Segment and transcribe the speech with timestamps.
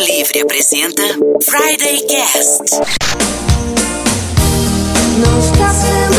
[0.00, 1.02] Livre apresenta
[1.42, 2.74] Friday Cast.
[5.18, 6.09] Não está sendo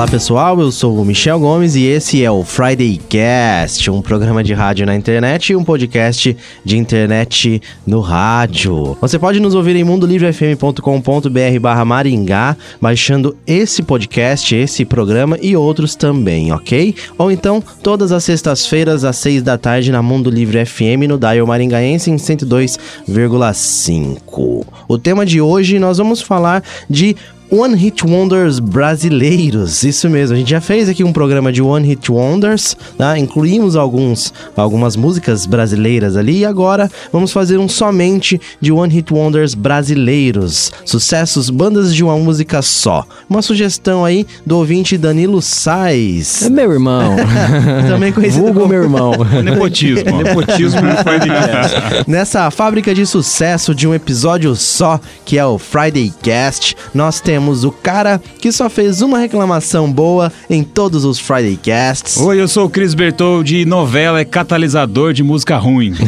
[0.00, 4.42] Olá pessoal, eu sou o Michel Gomes e esse é o Friday Cast, um programa
[4.42, 8.96] de rádio na internet e um podcast de internet no rádio.
[8.98, 15.94] Você pode nos ouvir em mundolivrefm.com.br barra Maringá, baixando esse podcast, esse programa e outros
[15.94, 16.94] também, ok?
[17.18, 21.46] Ou então, todas as sextas-feiras às seis da tarde na Mundo Livre FM no Dial
[21.46, 24.64] Maringaense em 102,5.
[24.88, 27.14] O tema de hoje nós vamos falar de
[27.52, 30.36] One Hit Wonders brasileiros, isso mesmo.
[30.36, 33.18] A gente já fez aqui um programa de One Hit Wonders, tá?
[33.18, 39.12] Incluímos alguns, algumas músicas brasileiras ali e agora vamos fazer um somente de One Hit
[39.12, 43.04] Wonders brasileiros, sucessos, bandas de uma música só.
[43.28, 47.16] Uma sugestão aí do ouvinte Danilo Sais, É meu irmão.
[47.90, 49.12] também conhecido Vulgo como meu irmão.
[49.42, 50.22] Nepotismo.
[50.22, 52.04] Nepotismo Cast.
[52.06, 57.39] Nessa fábrica de sucesso de um episódio só, que é o Friday Cast, nós temos
[57.40, 62.18] o cara que só fez uma reclamação boa em todos os Friday Casts.
[62.18, 65.94] Oi, eu sou o Cris Bertol de novela é catalisador de música ruim.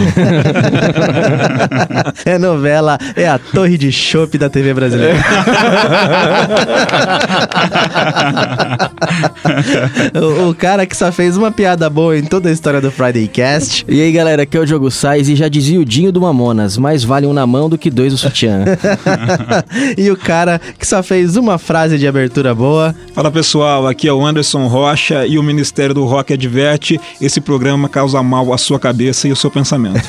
[2.24, 5.18] É novela, é a torre de chopp da TV brasileira.
[10.14, 13.28] o, o cara que só fez uma piada boa em toda a história do Friday
[13.28, 13.84] Cast.
[13.88, 16.76] E aí, galera, aqui é o Diogo Sais e já dizia o Dinho do Mamonas,
[16.76, 18.64] mais vale um na mão do que dois no sutiã.
[19.96, 22.94] e o cara que só fez uma frase de abertura boa.
[23.14, 27.88] Fala pessoal, aqui é o Anderson Rocha e o Ministério do Rock adverte: esse programa
[27.88, 30.00] causa mal à sua cabeça e ao seu pensamento.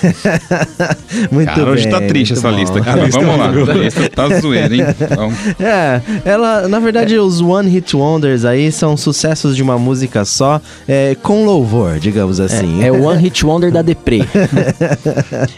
[1.31, 1.73] Muito Cara, bem.
[1.73, 2.57] hoje tá triste essa bom.
[2.57, 2.89] lista aqui.
[2.89, 3.47] A lista Vamos é lá.
[3.49, 3.71] horrível.
[3.73, 4.81] A lista tá zoeira, hein?
[4.99, 10.25] Então, É, ela, na verdade, os One Hit Wonders aí são sucessos de uma música
[10.25, 12.83] só, é, com louvor, digamos assim.
[12.83, 14.21] É o One Hit Wonder da Deprê.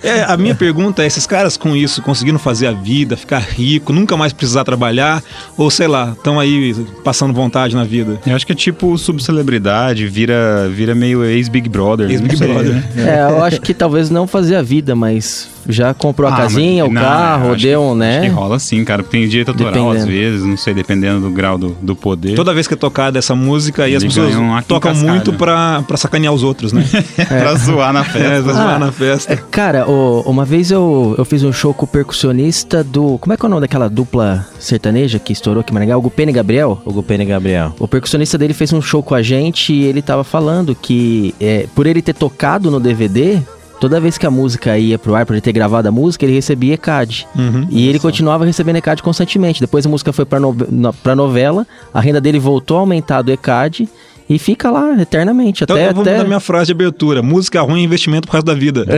[0.03, 3.93] É, a minha pergunta é: esses caras com isso conseguiram fazer a vida, ficar rico,
[3.93, 5.23] nunca mais precisar trabalhar,
[5.57, 6.73] ou sei lá, estão aí
[7.03, 8.19] passando vontade na vida?
[8.25, 12.09] eu acho que é tipo subcelebridade, vira, vira meio ex-Big Brother.
[12.09, 12.73] Ex-Big Brother.
[12.73, 12.83] né?
[12.97, 16.83] É, eu acho que talvez não fazia a vida, mas já comprou a Ah, casinha,
[16.83, 18.21] mas- o não, carro, acho deu, que- Acho né?
[18.21, 19.03] que rola sim, cara.
[19.03, 19.97] Porque tem direito autoral Dependendo.
[19.99, 22.35] às vezes, não sei, dependendo do grau do, do poder.
[22.35, 24.33] Toda vez que é tocada essa música, aí as pessoas
[24.67, 25.11] tocam cascada.
[25.11, 26.83] muito pra, pra sacanear os outros, né?
[27.27, 28.43] pra zoar na É, festa.
[28.43, 29.33] pra zoar Ah, na festa.
[29.33, 33.17] É, cara, uma vez eu, eu fiz um show com o percussionista do.
[33.19, 35.97] Como é que é o nome daquela dupla sertaneja que estourou aqui em Maringá?
[35.97, 36.81] O Gupene Gabriel?
[36.85, 37.73] O Gupene Gabriel.
[37.79, 41.65] O percussionista dele fez um show com a gente e ele tava falando que é,
[41.75, 43.39] por ele ter tocado no DVD,
[43.79, 46.33] toda vez que a música ia pro ar, por ele ter gravado a música, ele
[46.33, 47.27] recebia ECAD.
[47.35, 47.67] Uhum.
[47.69, 49.59] E ele continuava recebendo ECAD constantemente.
[49.61, 53.21] Depois a música foi pra, no, na- pra novela, a renda dele voltou a aumentar
[53.21, 53.87] do ECAD
[54.29, 55.63] e fica lá eternamente.
[55.63, 56.13] Então até, eu vou até...
[56.13, 58.85] mudar minha frase de abertura: música ruim é investimento pro resto da vida.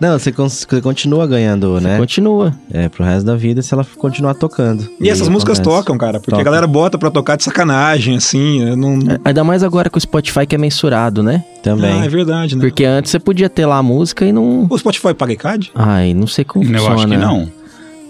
[0.00, 1.98] Não, você, você continua ganhando, né?
[1.98, 2.54] Continua.
[2.72, 4.88] É, pro resto da vida se ela continuar tocando.
[5.00, 5.78] E essas aí músicas acontece.
[5.78, 6.42] tocam, cara, porque Toca.
[6.42, 8.62] a galera bota pra tocar de sacanagem, assim.
[8.62, 8.98] eu Não...
[9.24, 11.44] Ainda mais agora com o Spotify que é mensurado, né?
[11.62, 12.00] Também.
[12.00, 12.60] Ah, é verdade, né?
[12.60, 14.66] Porque antes você podia ter lá a música e não.
[14.68, 15.72] O Spotify paga ICAD?
[15.74, 16.94] Ai, não sei como Eu funciona.
[16.94, 17.59] acho que não.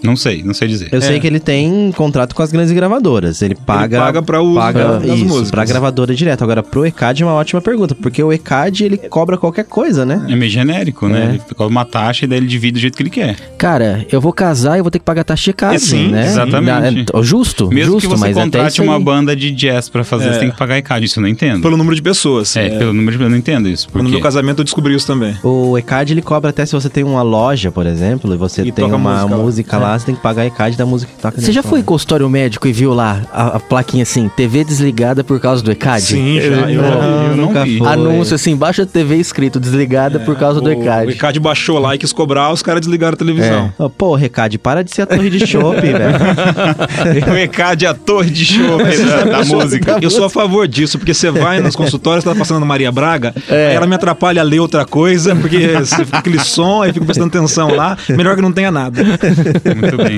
[0.03, 0.89] Não sei, não sei dizer.
[0.91, 1.19] Eu sei É.
[1.19, 3.41] que ele tem contrato com as grandes gravadoras.
[3.41, 3.99] Ele paga.
[3.99, 5.51] paga pra uso paga das isso, músicas.
[5.51, 6.43] pra gravadora direto.
[6.43, 10.25] Agora, pro ECAD é uma ótima pergunta, porque o ECAD ele cobra qualquer coisa, né?
[10.29, 11.21] É meio genérico, né?
[11.21, 11.29] É.
[11.29, 13.35] Ele cobra uma taxa e daí ele divide do jeito que ele quer.
[13.57, 16.07] Cara, eu vou casar e eu vou ter que pagar taxa de casa, É, sim,
[16.09, 16.25] né?
[16.25, 17.05] exatamente.
[17.13, 20.29] É, justo, Mesmo justo, que você mas até contrate uma banda de jazz pra fazer,
[20.29, 20.33] É.
[20.33, 21.05] você tem que pagar ICAD.
[21.05, 21.61] Isso eu não entendo.
[21.61, 22.55] Pelo número de pessoas.
[22.55, 23.23] É, pelo número de...
[23.23, 23.87] Eu não entendo isso.
[23.89, 24.11] Por No quê?
[24.15, 25.35] meu casamento eu descobri isso também.
[25.43, 28.71] O ECAD ele cobra até se você tem uma loja, por exemplo, e você E
[28.71, 29.90] tem uma música música, lá.
[29.91, 32.29] Lá, você tem que pagar ECAD da música que toca Você já foi em consultório
[32.29, 36.01] médico e viu lá a, a plaquinha assim, TV desligada por causa do ECAD?
[36.01, 36.45] Sim, já.
[36.47, 37.77] Eu, Eu, eu não nunca vi.
[37.77, 37.87] fui.
[37.87, 41.07] Anúncio assim, baixa a TV escrito desligada por causa do o, ECAD.
[41.07, 43.73] o ECAD baixou lá e quis cobrar, os caras desligaram a televisão.
[43.77, 47.31] Ô, Pô, ECAD, para de ser a torre de chopp, velho.
[47.33, 49.97] o ECAD é a torre de show da, da música.
[50.01, 53.75] Eu sou a favor disso, porque você vai nos consultórios, tá passando Maria Braga, aí
[53.75, 57.05] ela me atrapalha a ler outra coisa, porque você fica aquele som, aí eu fico
[57.05, 59.01] prestando atenção lá, melhor que não tenha nada.
[59.81, 60.17] Muito bem.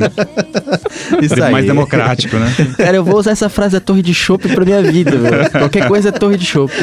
[1.22, 1.52] Isso aí.
[1.52, 2.54] Mais democrático, né?
[2.78, 5.50] Cara, eu vou usar essa frase da torre de chopp pra minha vida, velho.
[5.52, 6.74] Qualquer coisa é torre de chopp.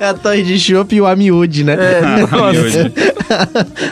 [0.00, 1.76] É a torre de chopp e o amiúde, né?
[2.30, 2.92] Nossa.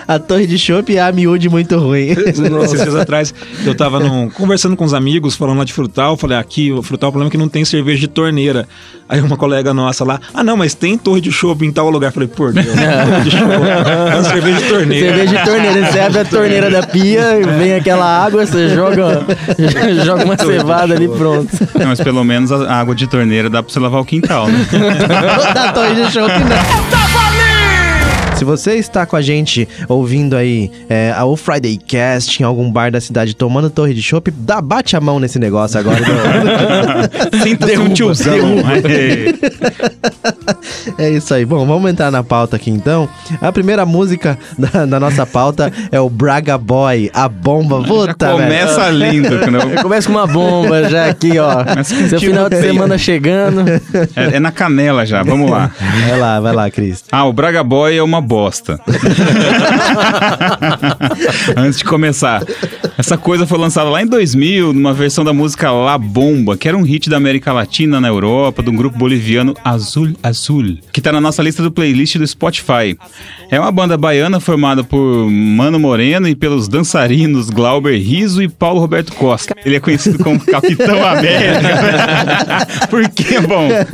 [0.06, 2.08] a torre de chopp e a amiúde muito ruim.
[2.10, 3.34] Esses dias atrás,
[3.64, 7.08] eu tava num- conversando com os amigos, falando lá de frutal, falei, aqui, o frutal,
[7.10, 8.66] o problema é que não tem cerveja de torneira.
[9.08, 12.12] Aí uma colega nossa lá, ah não, mas tem torre de chopp em tal lugar.
[12.12, 13.52] Falei, por Deus, torre de chopp.
[13.52, 15.06] É uma cerveja de torneira.
[15.06, 19.24] Cerveja de torneira, você abre a torneira da pia, vem aquela água, você joga,
[20.04, 21.50] joga uma cevada ali pronto.
[21.78, 24.66] Não, mas pelo menos a água de torneira dá pra você lavar o quintal, né?
[25.54, 27.43] da Torre de Chopp, não.
[28.36, 32.90] Se você está com a gente ouvindo aí é, o Friday Cast em algum bar
[32.90, 35.98] da cidade tomando torre de chopp, dá, bate a mão nesse negócio agora.
[37.42, 38.34] Sinta-se um tiozão.
[40.98, 41.44] É isso aí.
[41.44, 43.08] Bom, vamos entrar na pauta aqui então.
[43.40, 47.82] A primeira música da, da nossa pauta é o Braga Boy, a bomba.
[47.82, 48.42] Puta, velho.
[48.42, 49.38] Começa lindo.
[49.38, 51.64] quando- Começa com uma bomba já aqui, ó.
[52.08, 53.62] Seu final de semana chegando.
[54.14, 55.70] É, é na canela já, vamos lá.
[56.08, 57.04] Vai lá, vai lá, Cris.
[57.10, 58.80] Ah, o Braga Boy é uma bosta.
[61.56, 62.42] Antes de começar,
[62.96, 66.76] essa coisa foi lançada lá em 2000, numa versão da música La Bomba, que era
[66.76, 71.10] um hit da América Latina na Europa, de um grupo boliviano Azul Azul, que tá
[71.12, 72.96] na nossa lista do playlist do Spotify.
[73.50, 78.80] É uma banda baiana formada por Mano Moreno e pelos dançarinos Glauber Riso e Paulo
[78.80, 79.54] Roberto Costa.
[79.64, 81.64] Ele é conhecido como Capitão América.
[82.90, 83.68] Por que, bom?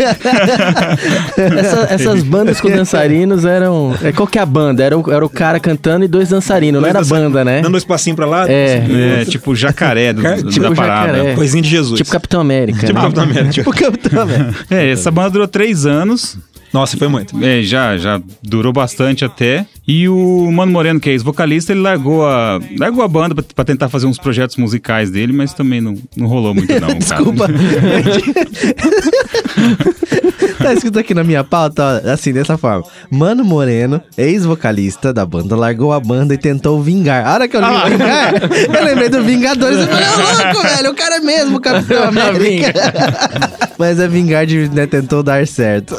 [1.59, 3.95] Essa- essas bandas com dançarinos eram.
[4.03, 4.83] é, Qual que é a banda?
[4.83, 7.61] Era o, era o cara cantando e dois dançarinos, não era banda, né?
[7.61, 8.51] Dando dois passinhos pra lá.
[8.51, 8.83] É.
[8.91, 11.13] É, tipo jacaré do, Tipo da parada.
[11.17, 11.35] jacaré.
[11.35, 11.99] Coisinha de Jesus.
[11.99, 12.87] Tipo Capitão América.
[12.87, 13.01] Tipo né?
[13.03, 13.51] Capitão América.
[13.53, 14.55] Tipo, O Capitão América.
[14.71, 16.39] É, essa banda durou três anos.
[16.73, 17.37] Nossa, foi muito.
[17.45, 19.67] É, já, já durou bastante até.
[19.89, 23.65] E o Mano Moreno, que é ex-vocalista, ele largou a, largou a banda pra, pra
[23.65, 26.95] tentar fazer uns projetos musicais dele, mas também não, não rolou muito não.
[26.97, 27.49] Desculpa.
[30.63, 32.85] Tá escrito aqui na minha pauta, ó, assim, dessa forma.
[33.11, 37.27] Mano Moreno, ex-vocalista da banda, largou a banda e tentou vingar.
[37.27, 37.89] A hora que eu li Ah.
[37.89, 38.35] vingar,
[38.81, 39.79] eu lembrei do Vingadores.
[39.79, 42.73] Eu falei, ô louco, velho, o cara é mesmo o Capitão América.
[43.79, 45.97] Mas é vingar de, né, tentou dar certo.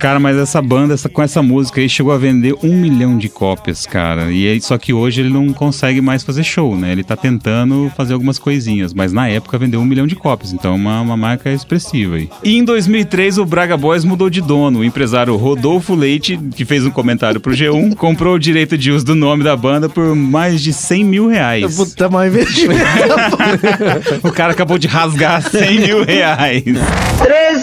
[0.00, 3.28] Cara, mas essa banda, essa, com essa música aí, chegou a vender um milhão de
[3.28, 4.32] cópias, cara.
[4.32, 6.90] E aí, só que hoje ele não consegue mais fazer show, né?
[6.90, 10.72] Ele tá tentando fazer algumas coisinhas, mas na época vendeu um milhão de cópias, então
[10.72, 12.28] é uma, uma marca expressiva aí.
[12.42, 14.80] E em 2003, o Braga Boys mudou de dono.
[14.80, 19.04] O empresário Rodolfo Leite, que fez um comentário pro G1, comprou o direito de uso
[19.04, 21.76] do nome da banda por mais de 100 mil reais.
[21.76, 22.80] Puta, mal investimento.
[24.22, 26.64] O cara acabou de rasgar 100 mil reais.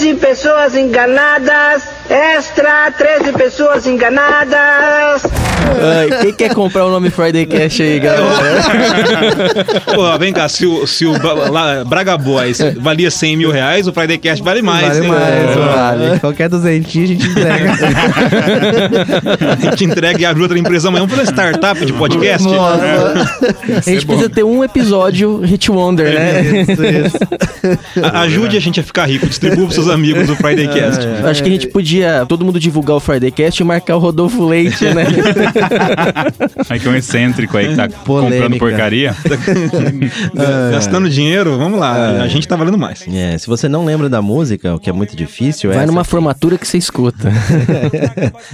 [0.05, 1.81] 13 pessoas enganadas.
[2.07, 5.23] Extra, 13 pessoas enganadas.
[5.81, 8.23] Ai, quem quer comprar o nome Friday Cash aí, galera?
[9.93, 13.91] Pô, vem cá, se o, se o Bra- Braga Boys valia 100 mil reais, o
[13.93, 14.87] Friday Cast vale mais.
[14.87, 15.07] vale hein?
[15.07, 16.05] mais, vale.
[16.07, 16.19] vale.
[16.19, 17.71] Qualquer duzentinho a gente entrega.
[19.55, 21.05] A gente entrega e abre outra empresa amanhã.
[21.05, 22.47] Vamos fazer startup de podcast?
[22.47, 26.41] A gente precisa ter um episódio Hit Wonder, né?
[26.61, 27.17] Isso, isso.
[28.05, 29.25] A- Ajude a gente a ficar rico.
[29.27, 31.05] Distribua pros seus amigos do Friday Cast.
[31.25, 34.45] Acho que a gente podia todo mundo divulgar o Friday Cast e marcar o Rodolfo
[34.45, 35.05] Leite, né?
[36.69, 38.59] Aí que é um excêntrico aí que tá comprando Polêmica.
[38.65, 39.15] porcaria.
[40.71, 42.21] Gastando dinheiro, vamos lá.
[42.21, 43.05] A gente tá valendo mais.
[43.11, 46.01] É, se você não lembra da música, o que é muito difícil, é Vai numa
[46.01, 46.09] aqui.
[46.09, 47.31] formatura que você escuta.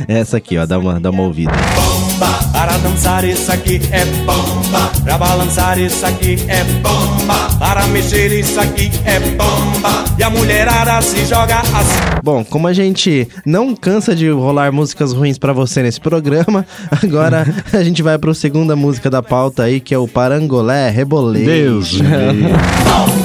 [0.08, 1.52] essa aqui, ó, dá uma, dá uma ouvida.
[2.54, 4.92] Para dançar isso aqui é bomba.
[5.04, 7.34] Pra balançar isso aqui é bomba.
[7.58, 10.06] Para mexer isso aqui é bomba.
[10.18, 12.02] E a mulherada se joga assim.
[12.22, 16.66] Bom, como a gente não cansa de rolar músicas ruins pra você nesse programa,
[17.02, 21.46] agora a gente vai pro segunda música da pauta aí, que é o Parangolé Rebolê.
[21.46, 22.02] Deus.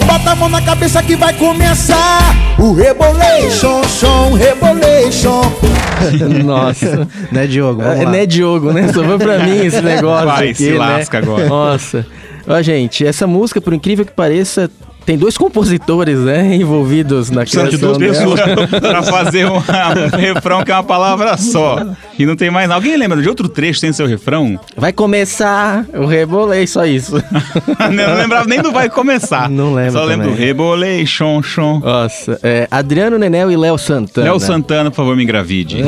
[0.06, 5.42] Bota a mão na cabeça que vai começar o rebolation, som, rebolation.
[6.44, 7.08] Nossa.
[7.32, 7.82] né, Diogo?
[7.82, 8.10] Vamos É, lá.
[8.12, 8.86] né, Diogo, né?
[8.92, 10.78] Só foi pra mim esse negócio Vai, aqui, se né?
[10.78, 11.46] lasca agora.
[11.48, 12.06] Nossa.
[12.46, 14.70] Ó, gente, essa música, por incrível que pareça,
[15.06, 18.40] tem dois compositores, né, envolvidos na Precisando de criação duas pessoas.
[18.82, 21.78] pra fazer um, um refrão que é uma palavra só.
[22.18, 22.80] E não tem mais nada.
[22.80, 24.58] Alguém lembra de outro trecho sem seu refrão?
[24.76, 27.16] Vai começar o rebolei, só isso.
[27.78, 29.48] Eu não lembrava nem do vai começar.
[29.48, 30.46] Não lembro Só lembro do também.
[30.46, 31.78] rebolei, chon, chon.
[31.78, 34.26] Nossa, é, Adriano Nenel e Léo Santana.
[34.26, 35.84] Léo Santana, por favor, me engravide.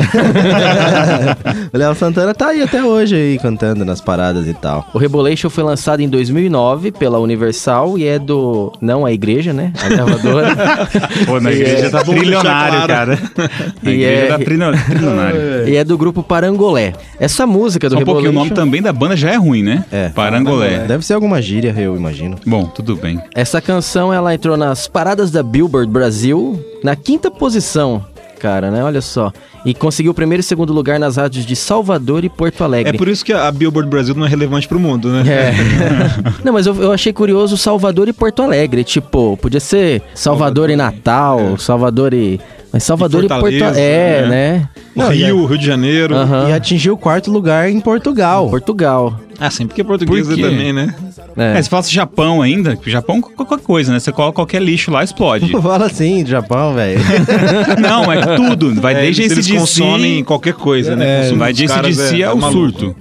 [1.73, 4.87] o Léo Santana tá aí até hoje aí cantando nas paradas e tal.
[4.93, 8.71] O Rebolation foi lançado em 2009 pela Universal e é do...
[8.79, 9.71] Não a igreja, né?
[9.83, 10.55] A gravadora.
[11.25, 12.87] Pô, na E igreja é- tá trilionário, claro.
[12.87, 13.19] cara.
[13.83, 15.39] Na E igreja é- tá trilio- trilionário.
[15.69, 16.93] e é do grupo Parangolé.
[17.19, 19.83] Essa música do Só um pouquinho, o nome também da banda já é ruim, né?
[19.91, 20.09] É.
[20.09, 20.79] Parangolé.
[20.87, 22.37] Deve ser alguma gíria, eu imagino.
[22.45, 23.19] Bom, tudo bem.
[23.35, 28.03] Essa canção ela entrou nas paradas da Billboard Brasil na quinta posição,
[28.39, 28.83] cara, né?
[28.83, 29.31] Olha só.
[29.65, 32.97] E conseguiu o primeiro e segundo lugar nas rádios de Salvador e Porto É Alegre.
[32.97, 35.23] por isso que a Billboard Brasil não é relevante pro mundo, né?
[35.27, 35.53] É.
[36.43, 38.83] Não, mas eu, eu achei curioso Salvador e Porto Alegre.
[38.83, 42.39] Tipo, podia ser Salvador, e Natal, Salvador e
[42.71, 44.27] Mas Salvador E e, Porto Fortaleza, É, né?
[44.29, 44.69] né?
[44.99, 46.15] Não, Rio, Rio de Janeiro.
[46.47, 48.49] E atingiu o quarto lugar em Portugal.
[48.49, 49.19] Portugal.
[49.39, 50.41] Ah, sim, porque português Por quê?
[50.41, 50.93] também, né?
[51.37, 51.57] É.
[51.57, 53.99] É, se falasse Japão ainda, que Japão qualquer coisa, né?
[53.99, 55.49] Você coloca qualquer lixo lá, explode.
[55.61, 56.99] Fala assim, Japão, velho.
[57.79, 58.75] Não, é tudo.
[58.81, 61.21] Vai É, desde esse eles consomem qualquer coisa, né?
[61.21, 62.79] Consumo Vai dos de caras DC é, o maluco.
[62.79, 62.95] surto.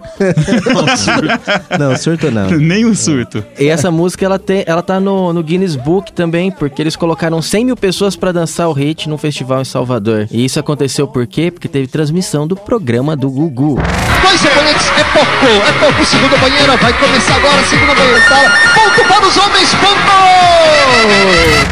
[1.76, 2.50] não, surto não.
[2.50, 3.44] Nem o surto.
[3.58, 7.42] E essa música, ela, tem, ela tá no, no Guinness Book também, porque eles colocaram
[7.42, 10.28] 100 mil pessoas pra dançar o hit num festival em Salvador.
[10.30, 11.50] E isso aconteceu por quê?
[11.50, 13.76] Porque teve transmissão do programa do Gugu.
[14.22, 16.04] Dois oponentes é pouco, é pouco.
[16.04, 17.62] Segunda banheira vai começar agora.
[17.64, 18.50] Segunda banheira fala.
[18.74, 20.18] Ponto para os homens, ponto!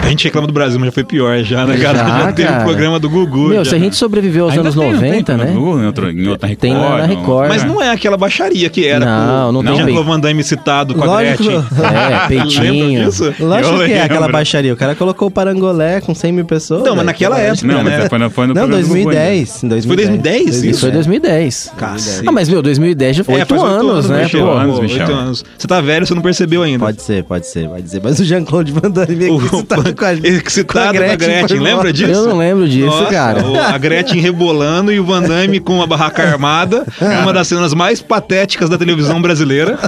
[0.03, 1.99] A gente reclama do Brasil, mas já foi pior já, né, cara?
[1.99, 2.61] Já, Já, teve cara.
[2.61, 3.49] o programa do Gugu.
[3.49, 3.71] Meu, já.
[3.71, 5.45] se a gente sobreviveu aos Ainda anos tem, não tem, 90, né?
[5.53, 6.61] no- Em, outro, em outra Record.
[6.61, 7.49] Tem na, na Record.
[7.49, 10.09] Mas não é aquela baixaria que era Não, com não tem Jean-Claude.
[10.09, 11.43] Van Damme citado com a Lógico.
[11.45, 11.65] Gretchen.
[11.85, 12.87] É, peitinho.
[12.89, 13.35] Lembra disso?
[13.41, 14.33] Lógico Eu que é aquela lembro.
[14.33, 14.73] baixaria.
[14.73, 16.81] O cara colocou o parangolé com 100 mil pessoas.
[16.83, 17.07] Não, mas velho.
[17.07, 17.99] naquela época, Não, né?
[17.99, 19.13] mas foi no, foi no Não, programa do Gugu ainda.
[19.13, 19.65] 2010.
[19.65, 19.87] em 2010.
[19.97, 21.73] Foi 2010 Isso foi 2010.
[21.76, 22.29] Cacete.
[22.29, 24.23] Ah, mas meu, 2010 já foi É, 8 faz oito anos, né?
[24.25, 24.47] Michel.
[24.47, 25.15] Pô, anos, Michel.
[25.15, 25.45] anos.
[25.59, 26.85] Você tá velho, você não percebeu ainda.
[26.85, 28.00] Pode ser, pode ser, pode ser.
[28.03, 31.59] Mas o Jean-Claude Van Damme O- aqui excitado com a, excitado com a Gretchen, foi
[31.61, 32.12] lembra disso?
[32.12, 33.45] Eu não lembro disso, Nossa, cara.
[33.47, 36.85] o- A Gretchen rebolando e o Van Damme com a barraca armada.
[37.23, 39.79] uma das cenas mais patéticas da televisão brasileira.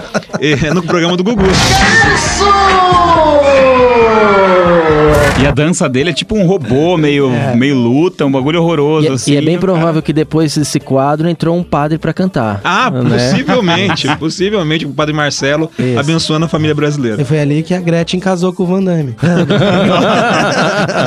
[0.40, 1.42] é, no programa do Gugu.
[5.40, 9.10] E a dança dele é tipo um robô, meio, meio luta, um bagulho horroroso, E,
[9.10, 9.32] é- assim.
[9.32, 9.60] e é bem cara.
[9.98, 12.60] Provável que depois desse quadro entrou um padre pra cantar.
[12.64, 13.30] Ah, né?
[13.30, 14.08] possivelmente.
[14.16, 15.98] possivelmente o padre Marcelo Isso.
[15.98, 17.20] abençoando a família brasileira.
[17.20, 19.16] E foi ali que a Gretchen casou com o Van Damme.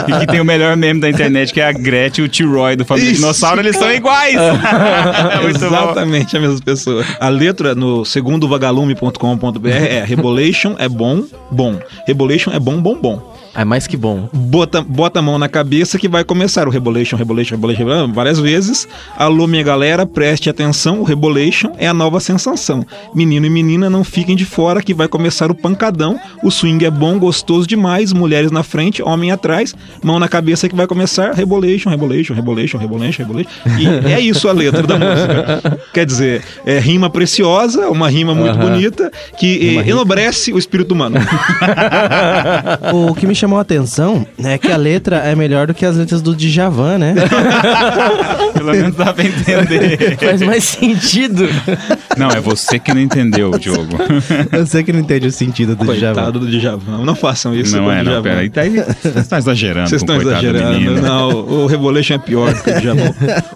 [0.07, 2.75] E que tem o melhor meme da internet, que é a Gretchen e o T-Roy
[2.75, 3.21] do Família Isso.
[3.21, 4.35] Dinossauro, eles são iguais!
[4.35, 5.65] é muito bom.
[5.65, 7.03] Exatamente a mesma pessoa.
[7.19, 11.79] A letra no segundo vagalume.com.br é Rebolation é bom, bom.
[12.07, 13.30] Rebolation é bom, bom, bom.
[13.53, 14.29] É mais que bom.
[14.31, 18.39] Bota, bota a mão na cabeça que vai começar o Rebolation, Rebolation, Rebolation, Rebolation, várias
[18.39, 18.87] vezes.
[19.17, 22.85] Alô, minha galera, preste atenção, o Rebolation é a nova sensação.
[23.13, 26.17] Menino e menina, não fiquem de fora que vai começar o pancadão.
[26.41, 30.75] O swing é bom, gostoso demais, mulheres na frente, homem atrás, mão na cabeça que
[30.75, 33.49] vai começar Rebolation, Rebolation, Rebolation, Rebolation, Rebolation.
[33.77, 35.79] E é isso a letra da música.
[35.93, 41.17] Quer dizer, é rima preciosa, uma rima muito bonita, que enobrece o espírito humano.
[42.93, 45.97] o que me chamou a atenção é que a letra é melhor do que as
[45.97, 47.15] letras do Djavan, né?
[48.53, 50.15] Pelo menos dá pra entender.
[50.19, 51.49] Faz mais sentido.
[52.15, 53.97] Não, é você que não entendeu, Diogo.
[54.67, 56.13] Sei que não entende o sentido do Djavan.
[56.13, 57.03] Coitado do Djavan.
[57.03, 58.21] Não façam isso Não é, não, Djavan.
[58.21, 58.49] peraí.
[58.49, 61.01] Daí, vocês estão exagerando Vocês estão exagerando.
[61.01, 63.15] Não, o Rebolation é pior do que o Djavan.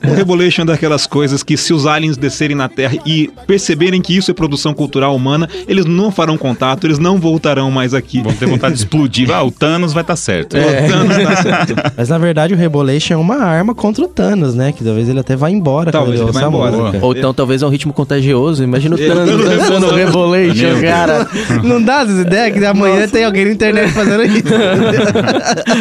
[0.10, 4.18] O Rebolation é daquelas coisas que se os aliens descerem na Terra e perceberem que
[4.18, 8.24] isso é produção cultural humana, eles não farão contato, eles não voltarão mais aqui.
[8.24, 9.30] Vão ter vontade de explodir.
[9.30, 10.56] Ah, o Thanos vai estar certo.
[10.58, 11.74] O Thanos tá certo.
[11.98, 14.72] Mas na verdade o Rebolation é uma arma contra o Thanos, né?
[14.72, 16.72] Que talvez ele até vá embora Talvez quando ele vá embora.
[16.72, 17.06] música.
[17.06, 18.64] Ou então talvez é um ritmo contagioso.
[18.64, 21.28] Imagina o É, Thanos dançando Meu Rebolation, cara.
[21.64, 24.44] Não dá essas ideias que amanhã tem alguém na internet fazendo isso.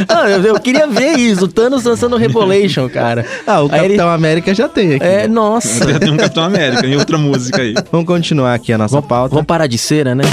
[0.08, 3.24] Ah, eu, eu queria ver isso, o Thanos dançando Rebolation, cara.
[3.46, 5.04] ah, o Aí ele- Capitão América já tem aqui.
[5.04, 5.90] É, nossa.
[5.92, 7.74] Já tem um Capitão América em outra música aí.
[7.90, 9.30] Vamos continuar aqui a nossa pauta.
[9.34, 10.24] Vamos parar de cera, né?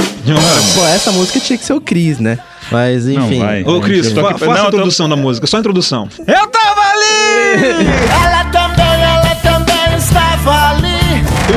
[0.75, 2.37] Pô, essa música tinha que ser o Chris, né?
[2.71, 3.39] Mas enfim.
[3.39, 3.63] vai.
[3.63, 6.07] Ô, Cris, fa faça não, a eu tô- introdução da música, só a introdução.
[6.19, 7.85] Eu tava ali!
[8.25, 8.60] Ela também,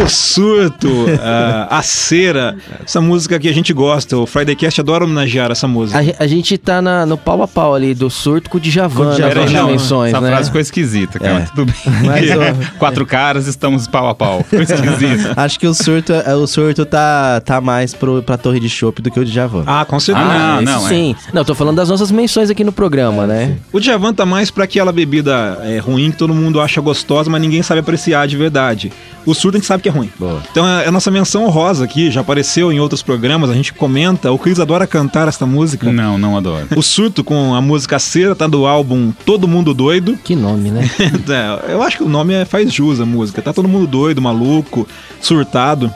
[0.02, 0.88] O surto,
[1.22, 5.68] a, a cera, essa música que a gente gosta, o Friday Cast adora homenagear essa
[5.68, 6.00] música.
[6.18, 9.16] A, a gente tá na- no pau a pau ali do surto com o Djavan
[9.16, 10.30] nas nossas não, menções, essa né?
[10.30, 11.40] frase ficou esquisita, cara.
[11.40, 11.46] É.
[11.54, 11.74] Tudo bem.
[12.04, 14.42] Mas, ó, Quatro caras, estamos pau a pau.
[14.42, 15.32] Ficou esquisito.
[15.36, 19.00] Acho que o surto, é- o surto tá, tá mais pro, pra torre de chopp
[19.00, 19.62] do que o Djavan.
[19.66, 20.26] Ah, com certeza.
[20.28, 20.88] Ah, isso não, é.
[20.88, 21.16] sim.
[21.32, 23.56] Não, eu tô falando das nossas menções aqui no programa, né?
[23.72, 27.40] O Djavan tá mais pra aquela bebida é, ruim que todo mundo acha gostosa, mas
[27.40, 28.92] ninguém sabe apreciar de verdade.
[29.26, 30.10] O surdo a gente sabe que é ruim.
[30.50, 34.30] Então é a nossa menção honrosa aqui, já apareceu em outros programas, a gente comenta.
[34.30, 35.90] O Cris adora cantar esta música.
[35.90, 36.66] Não, não adoro.
[36.76, 40.18] O surto com a música Cera tá do álbum Todo Mundo Doido.
[40.22, 40.90] Que nome, né?
[41.34, 43.40] É, eu acho que o nome é, faz jus à música.
[43.40, 44.86] Tá todo mundo doido, maluco,
[45.20, 45.92] surtado.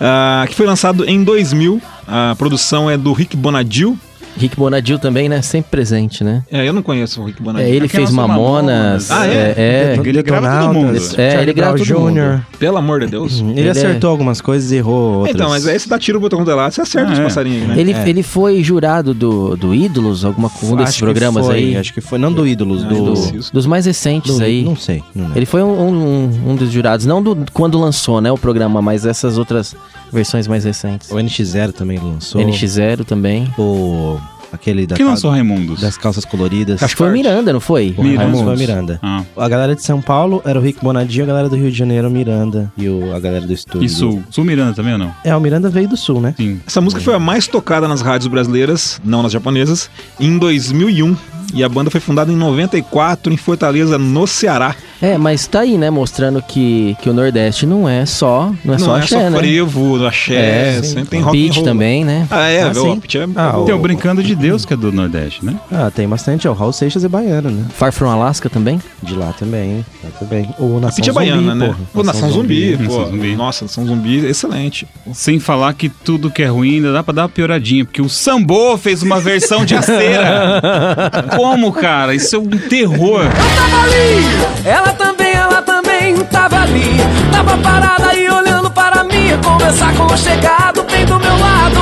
[0.00, 1.80] Ah, que foi lançado em 2000.
[2.06, 3.98] A produção é do Rick Bonadil.
[4.38, 5.42] Rick Bonadil também, né?
[5.42, 6.42] Sempre presente, né?
[6.50, 7.68] É, eu não conheço o Rick É, Bonadil.
[7.68, 9.08] ele Aquela fez Mamonas.
[9.08, 9.10] Mamonas.
[9.10, 9.30] Ah, é?
[9.30, 10.00] é, é.
[10.04, 10.98] Ele grava todo mundo.
[11.18, 12.44] É, ele grava todo mundo.
[12.58, 13.40] Pelo amor de Deus.
[13.40, 15.34] Ele, Ele é- acertou algumas coisas e errou outras.
[15.34, 17.22] Então, mas aí você dá tiro, botão de lá, você acerta Ah, os é.
[17.22, 17.74] passarinhos, né?
[17.78, 21.76] Ele, ele foi jurado do, do Ídolos, alguma um desses Acho que programas foi, aí.
[21.76, 23.14] Acho que foi, não do Ídolos, do...
[23.52, 24.64] Dos mais recentes do- aí.
[24.64, 25.34] Não sei, não.
[25.34, 29.04] Ele foi um, um, um dos jurados, não do quando lançou, né, o programa, mas
[29.06, 29.74] essas outras
[30.12, 31.10] versões mais recentes.
[31.10, 32.40] O NX0 também lançou.
[32.42, 33.52] NX0 também.
[33.58, 34.18] O
[34.50, 35.82] Aquele da Quem cal- lançou Raimundos?
[35.82, 36.82] das calças coloridas.
[36.82, 37.94] Acho que foi o Miranda, não foi?
[37.98, 38.38] O Miranda.
[38.38, 38.98] foi o Miranda.
[39.02, 39.22] Ah.
[39.36, 42.06] A galera de São Paulo era o Rick Bonadinho, a galera do Rio de Janeiro
[42.06, 42.72] era o Miranda.
[42.74, 43.84] E o, a galera do estúdio.
[43.84, 44.22] E Sul?
[44.30, 45.14] Sul Miranda também ou não?
[45.22, 46.32] É, o Miranda veio do Sul, né?
[46.34, 46.62] Sim.
[46.66, 51.14] Essa música foi a mais tocada nas rádios brasileiras, não nas japonesas, em 2001.
[51.52, 54.74] E a banda foi fundada em 94 em Fortaleza, no Ceará.
[55.00, 55.90] É, mas tá aí, né?
[55.90, 59.30] Mostrando que, que o Nordeste não é só, não é Não só é axé, só
[59.30, 59.38] né?
[59.38, 61.64] frevo, axé, É, sempre tem rock and Beat roll.
[61.64, 62.26] também, né?
[62.30, 63.00] Ah, é, Ah, o sim.
[63.00, 63.28] Pitch é...
[63.36, 65.54] Ah, Tem o o- Brincando de Deus, que é do Nordeste, né?
[65.70, 66.46] Ah, tem bastante.
[66.46, 67.64] É o Raul Seixas é baiano, né?
[67.76, 68.80] Far From Alaska também?
[69.02, 69.84] De lá também.
[70.02, 70.48] Lá também.
[70.58, 71.74] O Nação Pitch é baiana, né?
[71.92, 72.82] Pô, Nação Zumbi, pô.
[72.82, 73.36] Nação Zumbi.
[73.36, 74.86] Nossa, Nação Zumbi, excelente.
[75.14, 78.08] Sem falar que tudo que é ruim ainda dá pra dar uma pioradinha, porque o
[78.08, 80.60] Sambô fez uma versão de aceira.
[81.36, 82.14] Como, cara?
[82.14, 83.20] Isso é um terror.
[83.30, 86.96] tava ali, ela também, ela também tava ali.
[87.30, 89.28] Tava parada e olhando para mim.
[89.44, 91.78] Conversar com o chegado bem do meu lado.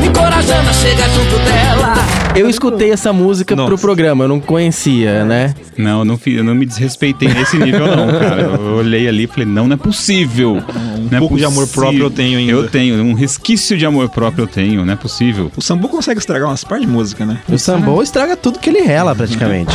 [0.00, 1.94] Me encorajando a chegar junto dela.
[2.36, 3.80] Eu escutei essa música pro Nossa.
[3.80, 5.54] programa, eu não conhecia, né?
[5.78, 8.42] Não, eu não, eu não me desrespeitei nesse nível, não, cara.
[8.42, 10.54] Eu olhei ali e falei, não, não é possível.
[10.74, 12.50] Um Não é pouco de amor próprio eu tenho ainda.
[12.52, 15.52] Eu tenho, um resquício de amor próprio eu tenho, não é possível.
[15.56, 17.38] O Sambu consegue estragar umas partes de música, né?
[17.48, 19.72] O Sambô estraga tudo que ele rela, praticamente.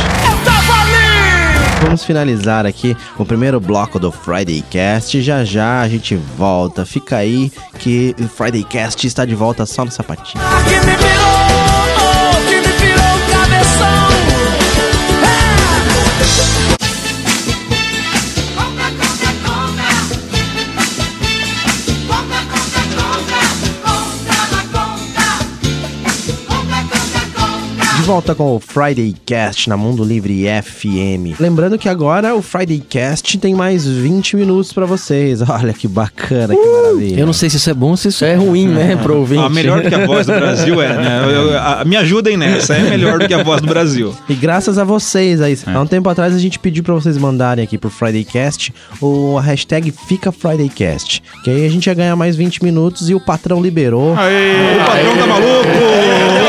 [1.80, 5.20] Vamos finalizar aqui o primeiro bloco do Friday Cast.
[5.22, 6.84] Já já a gente volta.
[6.84, 10.42] Fica aí que o Friday Cast está de volta só no sapatinho.
[28.10, 31.38] Volta com o Friday Cast na Mundo Livre FM.
[31.38, 35.40] Lembrando que agora o Friday Cast tem mais 20 minutos pra vocês.
[35.48, 37.20] Olha que bacana, que maravilha.
[37.20, 39.44] Eu não sei se isso é bom ou se isso é ruim, né, pro ouvinte.
[39.44, 41.20] A melhor do que a voz do Brasil é, né?
[41.24, 44.12] Eu- eu- a- me ajudem nessa, é melhor do que a voz do Brasil.
[44.28, 45.56] E graças a vocês aí.
[45.64, 49.40] Há um tempo atrás a gente pediu pra vocês mandarem aqui pro Fridaycast o a
[49.40, 51.22] hashtag Fica Fridaycast.
[51.44, 54.14] Que aí a gente ia ganhar mais 20 minutos e o patrão liberou.
[54.14, 56.40] O patrão tá maluco!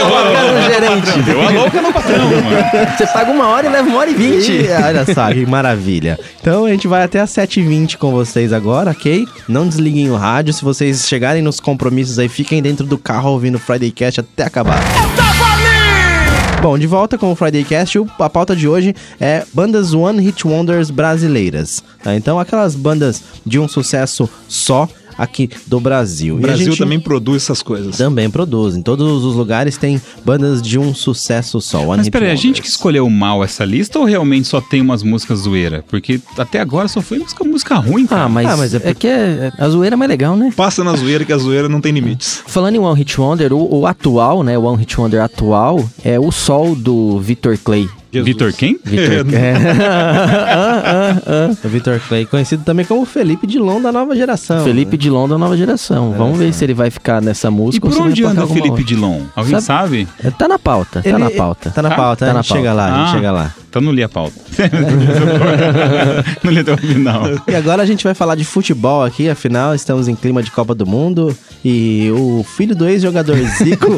[0.72, 1.22] gerente.
[1.24, 2.42] Deu a louca no patrão, mano.
[2.98, 4.66] Você paga uma hora e leva uma hora e vinte.
[4.84, 6.20] Olha só, que maravilha.
[6.40, 9.28] Então a gente vai até às 7h20 com vocês agora, ok?
[9.48, 10.54] Não desliguem o rádio.
[10.54, 14.44] Se vocês chegarem nos compromissos aí, fiquem dentro do carro ouvindo o Friday Cast até
[14.44, 14.80] acabar.
[16.62, 20.46] Bom, de volta com o Friday Cast, a pauta de hoje é bandas One Hit
[20.48, 21.84] Wonders brasileiras.
[22.04, 22.16] tá?
[22.16, 24.88] Então, aquelas bandas de um sucesso só
[25.18, 26.36] aqui do Brasil.
[26.36, 27.98] O E a Brasil gente também produz essas coisas.
[27.98, 28.76] também produz.
[28.76, 31.86] Em todos os lugares tem bandas de um sucesso só.
[31.86, 35.40] Mas peraí, a gente que escolheu mal essa lista ou realmente só tem umas músicas
[35.40, 35.84] zoeira?
[35.90, 38.24] Porque até agora só foi música, música ruim, cara.
[38.26, 40.52] Ah, mas, Ah, mas é é, por- que é, a zoeira é mais legal, né?
[40.56, 42.42] Passa na zoeira que a zoeira não tem limites.
[42.48, 44.58] Falando em One Hit Wonder, o, o atual, né?
[44.58, 47.88] O One Hit Wonder atual é o Sol do Victor Clay.
[48.12, 48.78] Vitor quem?
[48.84, 49.54] Victor é.
[49.56, 51.56] Ah, ah, ah.
[51.64, 54.64] O Victor Clay, conhecido também como Felipe Dilon da nova geração.
[54.64, 54.98] Felipe né?
[54.98, 56.14] Dilon da nova geração.
[56.18, 58.44] Vamos ver se ele vai ficar nessa E música por ou se onde vai anda
[58.46, 58.84] o Felipe.
[58.84, 59.22] Dilon?
[59.36, 60.08] Alguém sabe?
[60.24, 61.70] É, Tá na pauta, tá Ele- na pauta.
[61.70, 61.96] Tá na Tá?
[61.96, 62.74] pauta, Tá a na gente chega pauta.
[62.76, 63.14] lá, a gente Ah.
[63.16, 63.52] chega lá.
[63.72, 64.36] Então não li a pauta.
[66.44, 67.24] não li até o final.
[67.48, 70.76] E agora a gente vai falar de futebol aqui, afinal estamos em clima de Copa
[70.76, 73.88] do Mundo e o filho do ex-jogador Zico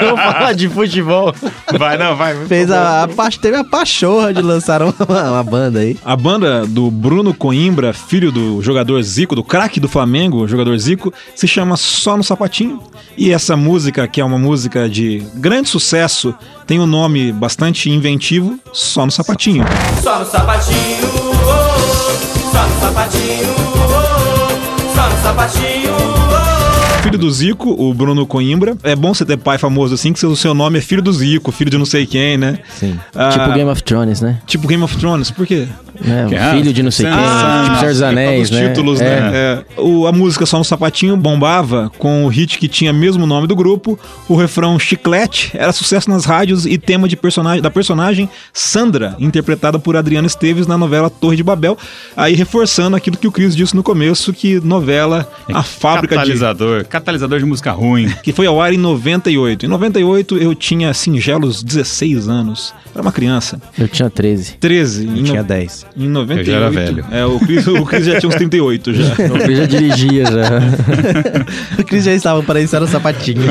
[0.00, 1.32] Vamos falar de futebol.
[1.78, 2.34] Vai, não, vai.
[2.46, 5.96] fez a, a teve a pachorra de lançar uma, uma banda aí.
[6.04, 10.76] A banda do Bruno Coimbra, filho do jogador Zico, do craque do Flamengo, o jogador
[10.76, 12.82] Zico, se chama Só no Sapatinho.
[13.16, 16.34] E essa música, que é uma música de grande sucesso,
[16.66, 18.39] tem um nome bastante inventivo,
[18.72, 19.64] Só no Sapatinho.
[20.02, 22.52] Só no sapatinho, oh, oh.
[22.52, 24.94] só no sapatinho, oh, oh.
[24.94, 25.92] só no sapatinho.
[25.94, 28.76] oh, Filho do Zico, o Bruno Coimbra.
[28.82, 31.50] É bom você ter pai famoso assim, que o seu nome é filho do Zico,
[31.50, 32.58] filho de não sei quem, né?
[32.78, 32.98] Sim.
[33.14, 34.38] Ah, Tipo Game of Thrones, né?
[34.46, 35.66] tipo Game of Thrones, por quê?
[36.04, 36.26] Né?
[36.32, 38.68] É- filho de não sei quem, Ah, tipo Senhor dos É Anéis, né?
[38.68, 39.04] títulos, É.
[39.20, 39.30] né?
[39.34, 39.80] É.
[39.80, 43.54] O, a música Só no Sapatinho bombava com o hit que tinha mesmo nome do
[43.54, 43.98] grupo.
[44.28, 49.78] O refrão Chiclete era sucesso nas rádios e tema de personagem, da personagem Sandra, interpretada
[49.78, 51.76] por Adriana Esteves na novela Torre de Babel.
[52.16, 56.84] Aí reforçando aquilo que o Cris disse no começo, que novela, a fábrica de catalisador.
[56.86, 58.08] Catalisador de música ruim.
[58.22, 59.66] que foi ao ar em 98.
[59.66, 62.74] Em 98 eu tinha singelos 16 anos.
[62.92, 63.60] Era uma criança.
[63.78, 64.54] Eu tinha 13.
[64.58, 65.06] 13.
[65.06, 65.86] Em, Tinha no- 10.
[65.96, 66.48] Em 98.
[66.48, 67.04] Eu já era velho.
[67.10, 69.14] É, o Cris, o Cris já tinha uns 38 já.
[69.50, 70.60] Eu já dirigia já.
[71.80, 73.42] O Cris já estava para isso, era o sapatinho.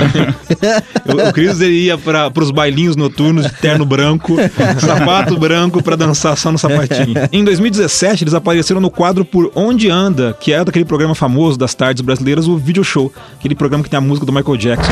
[1.05, 4.35] O, o Cris ia para os bailinhos noturnos de terno branco,
[4.79, 7.15] sapato branco pra dançar só no sapatinho.
[7.31, 11.73] Em 2017, eles apareceram no quadro Por Onde Anda, que é daquele programa famoso das
[11.73, 14.91] tardes brasileiras, o Video Show, aquele programa que tem a música do Michael Jackson.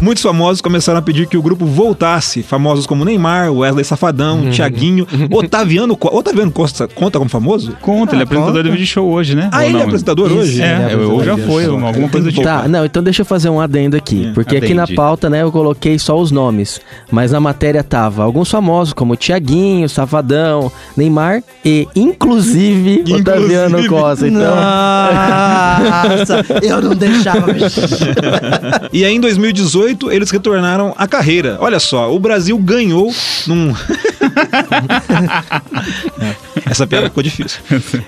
[0.00, 2.42] Muitos famosos começaram a pedir que o grupo voltasse.
[2.42, 7.76] Famosos como Neymar, Wesley Safadão, Thiaguinho, Otaviano, Otaviano Costa conta como famoso?
[7.80, 9.48] Conta, ele é apresentador do vídeo show hoje, né?
[9.52, 9.82] Ah, Ou ele é não?
[9.82, 10.62] apresentador hoje?
[10.62, 11.46] É, é ou já apresentador.
[11.46, 12.42] foi, alguma coisa do tipo.
[12.42, 14.30] Tá, não, então deixa eu fazer um adendo aqui.
[14.34, 14.96] porque aqui na adende.
[14.96, 16.80] pauta, né, eu coloquei só os nomes.
[17.10, 23.20] Mas na matéria tava alguns famosos, como Tiaguinho, Safadão, Neymar e, inclusive, Inclusive.
[23.20, 24.28] Otaviano Costa.
[24.28, 27.46] Então, Nossa, eu não deixava.
[28.92, 31.56] E aí, em 2018, eles retornaram à carreira.
[31.60, 33.12] Olha só, o Brasil ganhou
[33.46, 33.74] num.
[36.66, 37.60] Essa piada ficou difícil.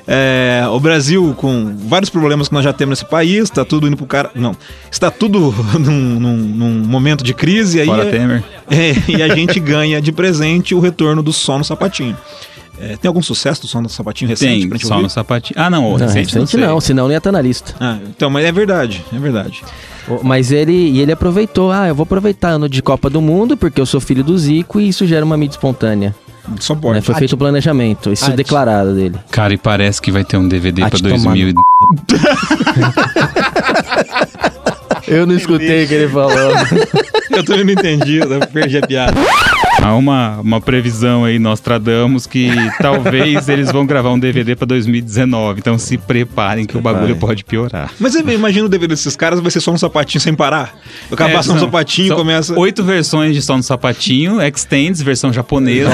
[0.06, 3.96] É, o Brasil, com vários problemas que nós já temos nesse país, tá tudo indo
[3.96, 4.30] pro cara.
[4.34, 4.54] Não.
[4.90, 7.80] Está tudo num, num- num momento de crise.
[7.80, 8.44] Aí Fora é- Temer.
[8.70, 12.16] é, e a gente ganha de presente o retorno do Som no Sapatinho.
[12.84, 15.02] É, tem algum sucesso do Som no Sapatinho recente Tem, pra gente ouvir?
[15.04, 15.54] no sapatinho.
[15.56, 17.74] Ah, não, o não, recente, recente não, não, senão não ia estar na lista.
[17.78, 19.62] Ah, então, mas é verdade, é verdade.
[20.24, 23.86] Mas ele, ele aproveitou, ah, eu vou aproveitar ano de Copa do Mundo, porque eu
[23.86, 26.12] sou filho do Zico e isso gera uma mídia espontânea.
[26.58, 26.80] Só Né?
[26.82, 27.00] pode.
[27.02, 29.14] Foi feito o planejamento, isso Ati- declarado dele.
[29.30, 31.54] Cara, e parece que vai ter um DVD Ah, pra te tomar 2000 e...
[35.06, 36.32] Eu não escutei o que ele falou.
[37.30, 39.14] Eu também não entendi, eu perdi a piada.
[39.84, 42.48] Há uma, uma previsão aí, nós tradamos que
[42.80, 45.58] talvez eles vão gravar um DVD pra 2019.
[45.58, 47.90] Então se preparem que o bagulho pode piorar.
[47.98, 50.72] Mas eu imagino o DVD desses caras vai ser só um sapatinho sem parar.
[51.10, 52.56] Eu acabo É, um são- sapatinho começa.
[52.58, 55.90] Oito versões de som no sapatinho, extends, versão japonesa.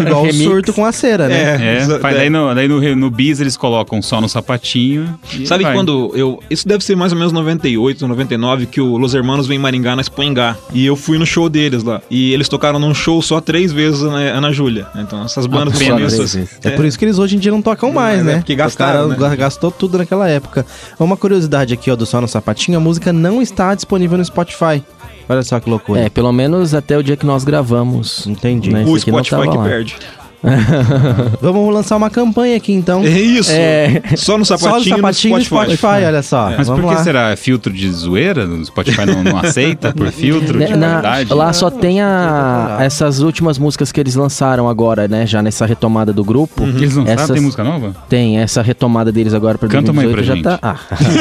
[0.00, 0.44] Igual o Remix.
[0.44, 1.78] surto com a cera, né?
[1.78, 2.18] É, faz- é.
[2.20, 5.18] daí, no, daí no, no bis eles colocam só no sapatinho.
[5.36, 5.74] e Sabe vai.
[5.74, 6.38] quando eu.
[6.48, 9.96] Isso deve ser mais ou menos 98, 99, que o Los Hermanos vem em Maringá
[9.96, 10.56] na Expoingá.
[10.72, 12.00] E eu fui no show deles lá.
[12.08, 14.86] E eles tocaram num show só três vezes na Ana Júlia.
[14.96, 16.16] Então essas bandas só começo.
[16.18, 16.48] vezes.
[16.62, 18.36] É por isso que eles hoje em dia não tocam mais, é né?
[18.36, 19.36] porque gastaram, O cara né?
[19.36, 20.66] gastou tudo naquela época.
[20.98, 24.82] Uma curiosidade aqui, ó, do Só no Sapatinho, a música não está disponível no Spotify.
[25.28, 26.00] Olha só que loucura.
[26.00, 28.26] É, pelo menos até o dia que nós gravamos.
[28.26, 28.70] Entendi.
[28.70, 28.82] Né?
[28.84, 29.64] O não Spotify que lá.
[29.64, 29.96] perde.
[31.40, 33.02] Vamos lançar uma campanha aqui, então.
[33.02, 33.50] É isso.
[33.52, 34.02] É.
[34.16, 36.50] Só no Só sapatinho, no sapatinho no no Spotify, olha só.
[36.56, 37.04] Mas Vamos por que lá.
[37.04, 37.30] será?
[37.30, 38.46] É filtro de zoeira?
[38.46, 41.32] O Spotify não, não aceita por filtro de na- qualidade?
[41.34, 45.26] lá só tem a, essas últimas músicas que eles lançaram agora, né?
[45.26, 46.64] Já nessa retomada do grupo.
[46.64, 47.94] Eles lançaram, Essas- tem música nova?
[48.08, 50.80] Tem essa retomada deles agora pra Canta uma aí 2018 pra já tá.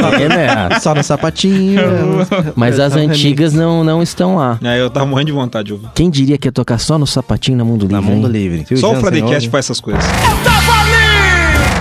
[0.10, 0.28] Ah, é,
[0.70, 0.80] né?
[0.80, 1.82] Só no sapatinho.
[2.56, 4.58] Mas as Versão antigas não, não estão lá.
[4.64, 5.80] É, eu tava morrendo de vontade.
[5.94, 7.96] Quem diria que ia tocar só no sapatinho na Mundo Livre?
[7.96, 8.34] Na Mundo hein?
[8.34, 8.78] Livre.
[8.78, 9.50] Só o Fridaycast ouve.
[9.50, 10.04] faz essas coisas.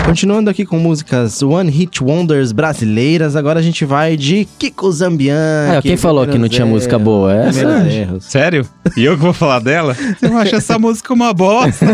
[0.04, 5.76] Continuando aqui com músicas One Hit Wonders brasileiras, agora a gente vai de Kiko Zambianchi.
[5.76, 7.32] Ah, quem falou que não tinha música boa?
[7.32, 8.20] É Essa?
[8.20, 8.66] Sério?
[8.96, 9.96] E eu que vou falar dela?
[10.20, 11.86] Eu acho essa música uma bosta.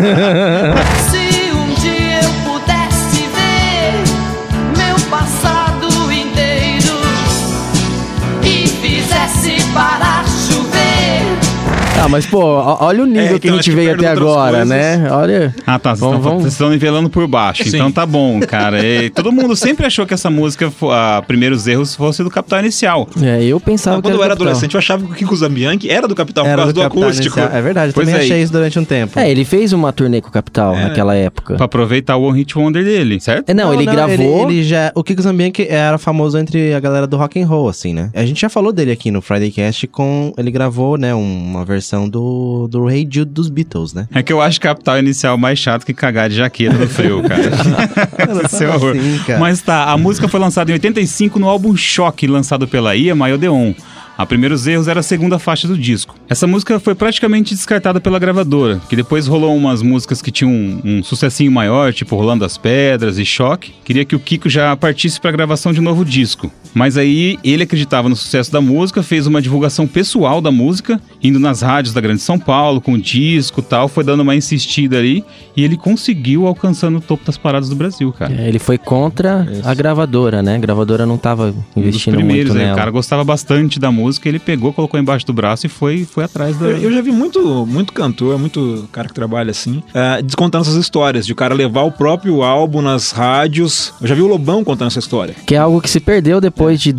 [11.99, 14.07] Ah, mas pô, olha o nível É, que então a acho gente que veio até
[14.09, 14.69] agora, coisas.
[14.69, 15.09] né?
[15.11, 15.55] Olha.
[15.67, 15.91] Ah, tá.
[15.91, 17.65] Vocês Vamos- estão- vamos- vocês estão nivelando por baixo.
[17.65, 17.77] Sim.
[17.77, 18.85] Então tá bom, cara.
[18.85, 23.09] E todo mundo sempre achou que essa música, a Primeiros Erros, fosse do Capital Inicial.
[23.21, 24.47] É, eu pensava que Quando eu era Capital.
[24.49, 26.87] adolescente, eu achava que o Kiko Zambianchi era do Capital por Era causa do do,
[26.87, 27.39] acústico.
[27.41, 27.59] Inicial.
[27.59, 28.25] É verdade, eu Pois também é.
[28.25, 29.19] achei isso durante um tempo.
[29.19, 31.57] É, ele fez uma turnê com o Capital naquela época.
[31.57, 33.49] Pra aproveitar o One Hit Wonder dele, certo?
[33.51, 34.45] É, não, ele gravou.
[34.45, 37.69] Ele, ele já, o Kiko Zambianchi era famoso entre a galera do rock and roll,
[37.69, 38.11] assim, né?
[38.15, 41.86] A gente já falou dele aqui no Friday Cast com ele gravou, né, uma versão
[42.09, 44.09] do do Hey Jude dos Beatles, né?
[44.13, 47.43] É que eu acho Capital Inicial mais chato que cagar de jaqueta no frio, cara.
[48.47, 48.97] Isso é horror.
[48.97, 49.39] assim, cara.
[49.39, 53.75] Mas tá, a música foi lançada em 85 no álbum Choque, lançado pela EMI Odeon.
[54.19, 56.15] A Primeiros Erros era a segunda faixa do disco.
[56.29, 60.81] Essa música foi praticamente descartada pela gravadora, que depois rolou umas músicas que tinham um,
[60.85, 63.75] um sucessinho maior, tipo Rolando as Pedras e Choque.
[63.85, 66.51] Queria que o Kiko já partisse pra gravação de um novo disco.
[66.73, 71.39] Mas aí ele acreditava no sucesso da música, fez uma divulgação pessoal da música, indo
[71.39, 75.25] nas rádios da Grande São Paulo, com disco e tal, foi dando uma insistida ali,
[75.57, 78.35] e ele conseguiu alcançando o topo das paradas do Brasil, cara.
[78.35, 80.57] É, ele foi contra a gravadora, né?
[80.57, 82.77] A gravadora não tava Um dos investindo primeiros, muito aí, nela.
[82.77, 86.25] o cara gostava bastante da música, ele pegou, colocou embaixo do braço e foi, foi
[86.25, 86.67] atrás da.
[86.67, 90.77] Eu, eu já vi muito, muito cantor, muito cara que trabalha assim, é, descontando essas
[90.77, 93.93] histórias, de o cara levar o próprio álbum nas rádios.
[94.01, 95.35] Eu já vi o Lobão contando essa história.
[95.47, 96.93] Que é algo que se perdeu depois de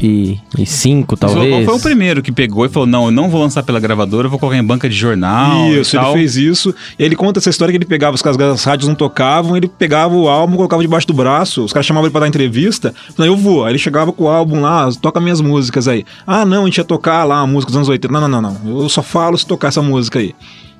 [0.00, 1.64] 2005, O talvez.
[1.64, 4.30] Foi o primeiro que pegou e falou: não, eu não vou lançar pela gravadora, eu
[4.30, 5.70] vou colocar em banca de jornal.
[5.70, 6.74] Isso, e ele fez isso.
[6.98, 9.68] E ele conta essa história que ele pegava, os caras as rádios não tocavam, ele
[9.68, 12.94] pegava o álbum, colocava debaixo do braço, os caras chamavam ele pra dar entrevista.
[13.16, 13.64] Não, eu vou.
[13.64, 16.04] Aí ele chegava com o álbum lá, toca minhas músicas aí.
[16.26, 18.12] Ah, não, a gente ia tocar lá a música dos anos 80.
[18.12, 18.82] Não, não, não, não.
[18.82, 20.34] Eu só falo se tocar essa música aí.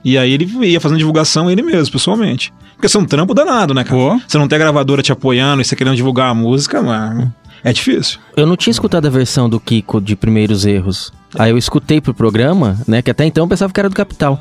[0.04, 2.52] E aí ele ia fazendo divulgação ele mesmo, pessoalmente.
[2.74, 3.96] Porque você é um trampo danado, né, cara?
[3.96, 4.20] Pô.
[4.26, 7.32] Você não tem a gravadora te apoiando e você querendo divulgar a música, mano.
[7.64, 8.18] É difícil.
[8.36, 11.10] Eu não tinha escutado a versão do Kiko de Primeiros Erros.
[11.38, 13.00] Aí eu escutei pro programa, né?
[13.00, 14.38] Que até então eu pensava que era do Capital.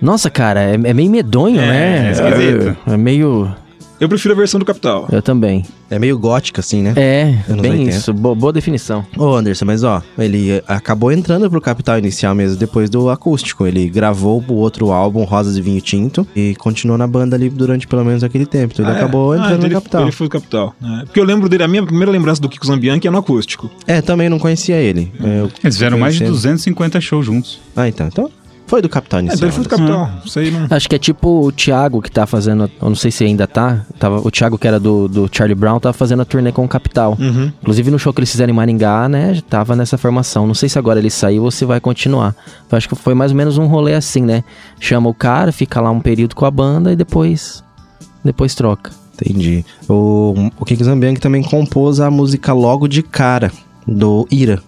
[0.00, 2.12] Nossa, cara, é, é meio medonho, É, né?
[2.12, 2.76] é.
[2.88, 3.54] É, é meio.
[4.00, 5.06] Eu prefiro a versão do Capital.
[5.12, 5.64] Eu também.
[5.90, 6.94] É meio gótica, assim, né?
[6.96, 7.90] É, Anos bem 80.
[7.90, 8.14] isso.
[8.14, 9.04] Bo- boa definição.
[9.16, 13.66] Ô, Anderson, mas ó, ele eh, acabou entrando pro Capital Inicial mesmo depois do acústico.
[13.66, 17.86] Ele gravou o outro álbum, Rosas e Vinho Tinto, e continuou na banda ali durante
[17.86, 18.72] pelo menos aquele tempo.
[18.72, 19.02] Então ele Ah, é?
[19.02, 20.02] acabou Ah, entrando então no ele, Capital.
[20.02, 20.74] Ele foi do Capital.
[20.80, 21.02] né?
[21.04, 23.70] Porque eu lembro dele, a minha primeira lembrança do Kiko Zambianchi é no acústico.
[23.86, 25.12] É, também não conhecia ele.
[25.20, 27.60] Eu Eles fizeram mais de conheci- 250 shows juntos.
[27.76, 28.06] Ah, então.
[28.06, 28.30] Então
[28.70, 29.36] foi do Capital É, Inicial.
[29.36, 30.04] então ele foi do Anderson.
[30.04, 30.22] Capital.
[30.26, 30.66] Isso aí não.
[30.70, 32.70] Acho que é tipo o Thiago que tá fazendo.
[32.80, 33.84] Eu não sei se ainda tá.
[33.98, 36.68] Tava, o Thiago, que era do, do Charlie Brown, tava fazendo a turnê com o
[36.68, 37.16] Capital.
[37.20, 37.52] Uhum.
[37.60, 39.38] Inclusive no show que eles fizeram em Maringá, né?
[39.50, 40.46] Tava nessa formação.
[40.46, 42.34] Não sei se agora ele saiu ou se vai continuar.
[42.70, 44.44] Eu acho que foi mais ou menos um rolê assim, né?
[44.78, 47.62] Chama o cara, fica lá um período com a banda e depois.
[48.24, 48.92] Depois troca.
[49.20, 49.64] Entendi.
[49.88, 53.52] O, o Kiko Zambianchi também compôs a música Logo de Cara,
[53.86, 54.62] do Ira,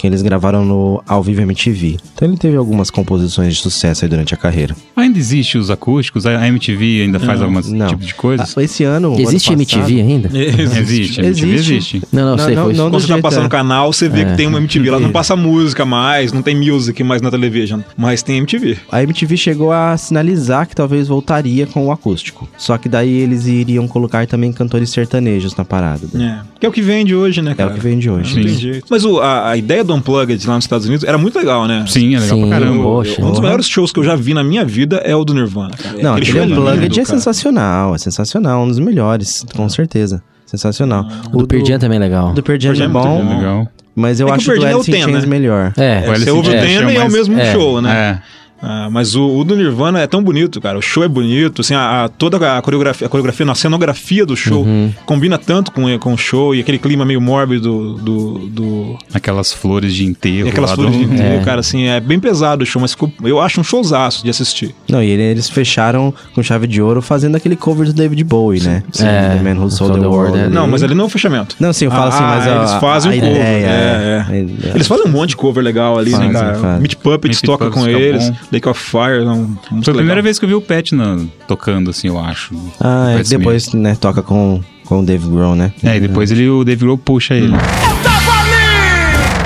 [0.00, 1.98] que eles gravaram no Ao Vivo MTV.
[2.14, 4.74] Então ele teve algumas composições de sucesso aí durante a carreira.
[4.96, 6.24] Ainda existe os acústicos?
[6.26, 7.86] A MTV ainda faz algum não.
[7.88, 8.56] tipo de coisas?
[8.56, 9.14] Ah, esse ano.
[9.18, 10.30] Existe ano MTV passado- ainda?
[10.80, 11.74] Existe, a MTV Existe.
[11.74, 12.02] existe.
[12.12, 12.54] Não, não, Não, sei.
[12.54, 13.46] não, foi não Quando do você tá passando é.
[13.46, 14.24] o canal, você vê É.
[14.24, 14.90] que tem uma MTV.
[14.90, 17.80] Lá não passa música mais, não tem music mais na television.
[17.96, 18.78] Mas tem MTV.
[18.90, 22.48] A MTV chegou a sinalizar que talvez voltaria com o acústico.
[22.56, 26.06] Só que daí eles iriam colocar também cantores sertanejos na parada.
[26.14, 26.40] É.
[26.58, 27.70] Que é o que vende hoje, né, É cara?
[27.70, 28.36] o que vem de hoje.
[28.36, 28.86] Não tem jeito.
[28.90, 31.84] Mas o- a, a ideia do Unplugged lá nos Estados Unidos era muito legal, né?
[31.86, 32.82] Sim, é legal Sim, pra caramba.
[32.82, 33.24] poxa.
[33.24, 35.76] Um dos maiores shows que eu já vi na minha vida é o do Nirvana.
[35.76, 36.02] Cara.
[36.02, 40.22] Não, aquele show é Unplugged é sensacional, é sensacional, um dos melhores, com certeza.
[40.46, 41.06] Sensacional.
[41.32, 42.30] O do Pearl Jam também é legal.
[42.30, 43.68] O do Pearl é é muito bom, É legal.
[43.94, 45.26] mas eu É que o acho do é o Alice in Ten, Chains né?
[45.26, 45.72] melhor.
[45.76, 47.52] É, Você ouve o tema é e é o mesmo é.
[47.52, 48.20] show, né?
[48.26, 48.39] É.
[48.62, 50.76] Ah, mas o, o do Nirvana é tão bonito, cara.
[50.78, 54.26] O show é bonito, assim, a, a- toda a coreografia, a coreografia, não, a cenografia
[54.26, 54.92] do show Uhum.
[55.06, 58.38] combina tanto com, com o show e aquele clima meio mórbido do.
[58.48, 60.46] do Aquelas flores de enterro.
[60.46, 61.44] e aquelas lá flores do- de enterro, É.
[61.44, 64.74] cara, assim, é bem pesado o show, mas ficou, eu acho um showzaço de assistir.
[64.88, 68.60] Não, e ele- eles fecharam com chave de ouro fazendo aquele cover do David Bowie,
[68.62, 68.82] né?
[68.92, 69.06] Sim.
[69.06, 70.38] É, The Man Who Sold the World.
[70.38, 70.54] é ali.
[70.54, 71.56] Não, mas ali não é o fechamento.
[71.58, 73.34] Não, sim, eu falo assim, Ah, mas a, eles fazem a um cover.
[73.36, 74.68] ideia, é, é.
[74.68, 74.74] é.
[74.74, 76.78] Eles fazem um monte de cover legal ali, Fazem, né, cara?
[76.78, 78.36] Meat Puppets Meat toca Puppets com eles, bom.
[78.52, 80.94] Lake of Fire, é um, um Foi a primeira vez que eu vi o Pet
[80.94, 82.54] na- tocando, assim, eu acho.
[82.80, 85.72] Ah, é, depois, né, toca com, com o Dave Grohl, né?
[85.84, 87.52] É, e depois ele, o Dave Grohl puxa ele.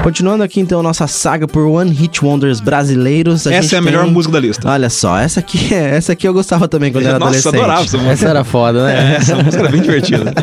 [0.03, 3.47] Continuando aqui, então, nossa saga por One Hit Wonders brasileiros.
[3.47, 4.69] Essa gente é a melhor tem- música da lista.
[4.71, 7.57] Olha só, essa aqui, é- essa aqui eu gostava também quando era Nossa, adolescente.
[7.57, 8.13] adorava essa música.
[8.13, 9.17] Essa era foda, né?
[9.17, 10.35] Essa música era bem divertida.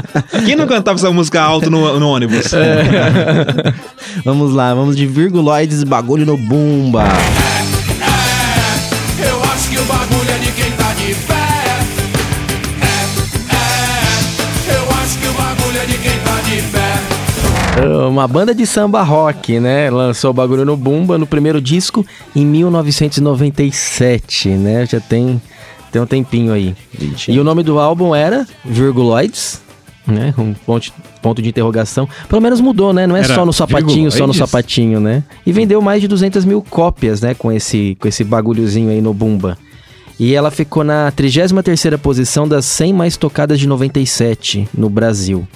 [0.46, 2.46] Quem não cantava essa música alto no, no ônibus?
[4.26, 7.04] Vamos lá, vamos de virguloides bagulho no Bumba.
[18.10, 19.90] Uma banda de samba rock, né?
[19.90, 22.06] Lançou o bagulho no Bumba no primeiro disco
[22.36, 24.86] em 1997, né?
[24.86, 25.42] Já tem,
[25.92, 26.76] tem um tempinho aí.
[27.28, 29.62] E o nome do álbum era Virguloids,
[30.06, 30.34] né?
[30.38, 32.08] Um ponto, ponto de interrogação.
[32.28, 33.08] Pelo menos mudou, né?
[33.08, 35.24] Não é Era só no sapatinho, só no sapatinho, né?
[35.46, 37.34] E vendeu mais de 200 mil cópias, né?
[37.34, 39.58] Com esse, com esse bagulhozinho aí no Bumba.
[40.20, 45.48] E ela ficou na 33ª posição das 100 mais tocadas de 97 no Brasil.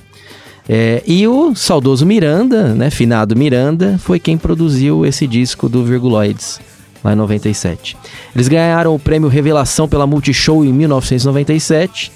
[0.67, 6.59] É, e o saudoso Miranda, né, finado Miranda, foi quem produziu esse disco do Virguloides,
[7.03, 7.95] lá em 97.
[8.33, 12.11] Eles ganharam o prêmio Revelação pela Multishow em 1997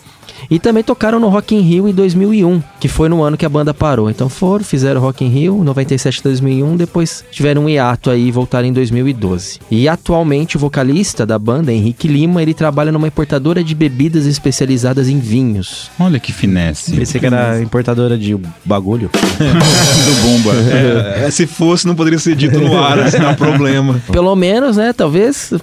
[0.50, 3.50] e também tocaram no Rock in Rio em 2001, que foi no ano que a
[3.50, 4.10] banda parou.
[4.10, 8.68] Então foram, fizeram Rock in Rio 97 2001, depois tiveram um hiato aí e voltaram
[8.68, 9.60] em 2012.
[9.70, 15.10] E atualmente o vocalista da banda, Henrique Lima, ele trabalha numa importadora de bebidas especializadas
[15.10, 15.90] em vinhos.
[16.00, 16.96] Olha que finesse.
[16.96, 19.10] Pensei que era importadora de bagulho.
[20.06, 20.54] do Bumba.
[21.26, 24.02] É, se fosse, não poderia ser dito no ar, assim, não é um problema.
[24.12, 24.94] Pelo menos, né?
[24.94, 25.54] Talvez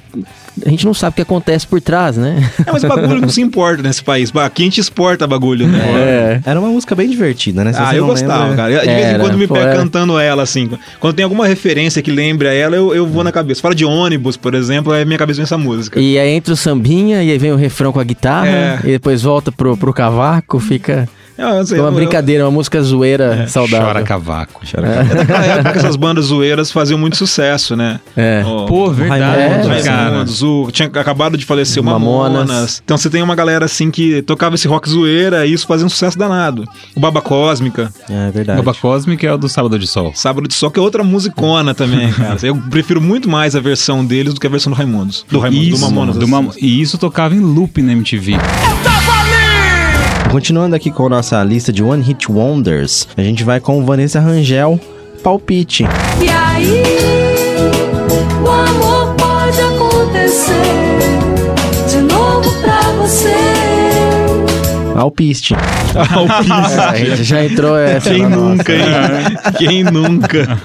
[0.65, 2.51] a gente não sabe o que acontece por trás, né?
[2.67, 4.33] É, mas bagulho não se importa nesse país.
[4.37, 6.41] Aqui a gente exporta bagulho, né?
[6.45, 6.51] É.
[6.51, 7.73] Era uma música bem divertida, né?
[7.73, 8.73] Se Ah, eu gostava, lembra- cara.
[8.73, 9.77] Eu, de vez em quando me pega era.
[9.77, 10.71] cantando ela, assim.
[11.01, 13.61] Quando tem alguma referência que lembre a ela, eu, eu vou na cabeça.
[13.61, 16.01] Fala de ônibus, por exemplo, aí minha cabeça vem essa música.
[16.01, 18.79] E aí entra o sambinha, e aí vem o refrão com a guitarra, É.
[18.85, 22.81] e depois volta pro, pro cavaco, fica Eu, eu sei, uma eu- brincadeira, uma música
[22.83, 23.87] zoeira saudável.
[23.87, 24.63] Chora cavaco.
[24.75, 28.01] eu- Naquela época que essas bandas zoeiras faziam muito sucesso, né?
[28.17, 28.43] É.
[28.45, 30.25] Ó, Pô, verdade, Raimundos, cara.
[30.43, 32.49] O, tinha acabado de falecer o Mamonas.
[32.49, 32.83] Mamonas.
[32.85, 35.91] Então você tem uma galera assim que tocava esse rock zoeira e isso fazia um
[35.91, 36.65] sucesso danado.
[36.95, 38.63] O Baba Cósmica, É verdade.
[38.63, 40.13] Baba Cósmica é o do Sábado de Sol.
[40.15, 42.37] Sábado de Sol, que é outra musicona também, cara.
[42.43, 45.25] Eu prefiro muito mais a versão deles do que a versão do Raimundos.
[45.31, 46.17] Do Raimundos, do Isso, Mamonas.
[46.17, 48.33] do Mam- E isso tocava em loop na MTV.
[50.31, 54.79] Continuando aqui com nossa lista de One Hit Wonders, a gente vai com Vanessa Rangel,
[55.23, 55.85] Palpite.
[56.21, 56.83] E aí,
[58.45, 60.53] o amor pode acontecer
[61.89, 63.66] de novo pra você.
[64.97, 65.55] Alpiste.
[65.55, 68.83] a gente já entrou essa Quem nunca, hein?
[69.59, 70.59] Quem nunca?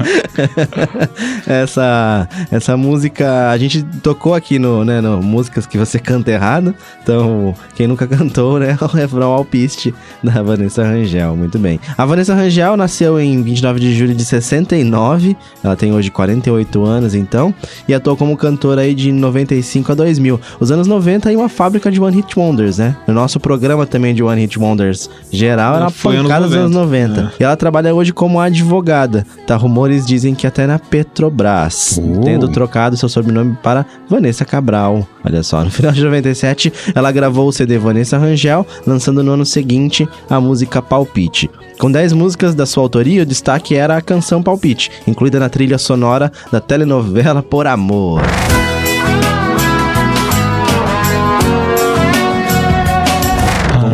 [1.46, 6.74] essa, essa música a gente tocou aqui no, né, no músicas que você canta errado.
[7.04, 11.36] Então, quem nunca cantou, né, o refrão Alpiste da Vanessa Rangel.
[11.36, 11.80] Muito bem.
[11.98, 15.36] A Vanessa Rangel nasceu em 29 de julho de 69.
[15.64, 17.54] Ela tem hoje 48 anos, então,
[17.88, 20.40] e atuou como cantora aí de 95 a 2000.
[20.60, 22.96] Os anos 90 aí uma fábrica de One Hit Wonders, né?
[23.08, 26.56] No nosso programa também de One Hit Wonders geral, era uma Foi anos pancada dos
[26.56, 27.34] anos 90.
[27.40, 29.26] E ela trabalha hoje como advogada.
[29.46, 35.08] Tá, rumores dizem que até na Petrobras, tendo trocado seu sobrenome para Vanessa Cabral.
[35.24, 39.46] Olha só, no final de 97, ela gravou o CD Vanessa Rangel, lançando no ano
[39.46, 41.50] seguinte a música Palpite.
[41.78, 45.78] Com 10 músicas da sua autoria, o destaque era a canção Palpite, incluída na trilha
[45.78, 48.22] sonora da telenovela Por Amor.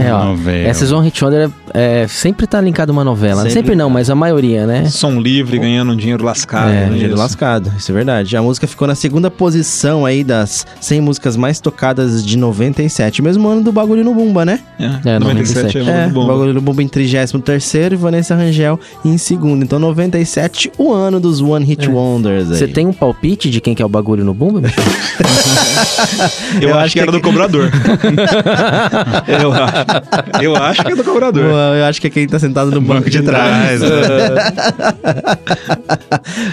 [0.08, 0.68] É, ó, novela.
[0.68, 3.42] Essas One Hit Wonder é, é, sempre tá linkado a uma novela.
[3.44, 4.86] Sempre, Sempre não, mas a maioria, né?
[4.86, 6.70] Som livre, ganhando um dinheiro lascado.
[6.70, 7.22] É, né, dinheiro isso.
[7.22, 8.36] lascado, isso é verdade.
[8.38, 13.22] A música ficou na segunda posição aí das 100 músicas mais tocadas de 97.
[13.22, 14.60] Mesmo ano do Bagulho no Bumba, né?
[14.80, 16.28] É, É, 97 é, É, muito bom.
[16.28, 19.64] Bagulho no Bumba em 33 e Vanessa Rangel em segundo.
[19.64, 22.58] Então 97, o ano dos One Hit Wonders aí.
[22.58, 24.62] Você tem um palpite de quem que é o bagulho no bumba?
[24.62, 24.76] bicho?
[26.62, 27.70] Eu, Eu acho acho que era que- do cobrador.
[29.42, 29.97] eu, acho,
[30.42, 31.44] eu acho que é do cobrador.
[31.44, 33.82] Eu acho que é quem tá sentado no banco de trás.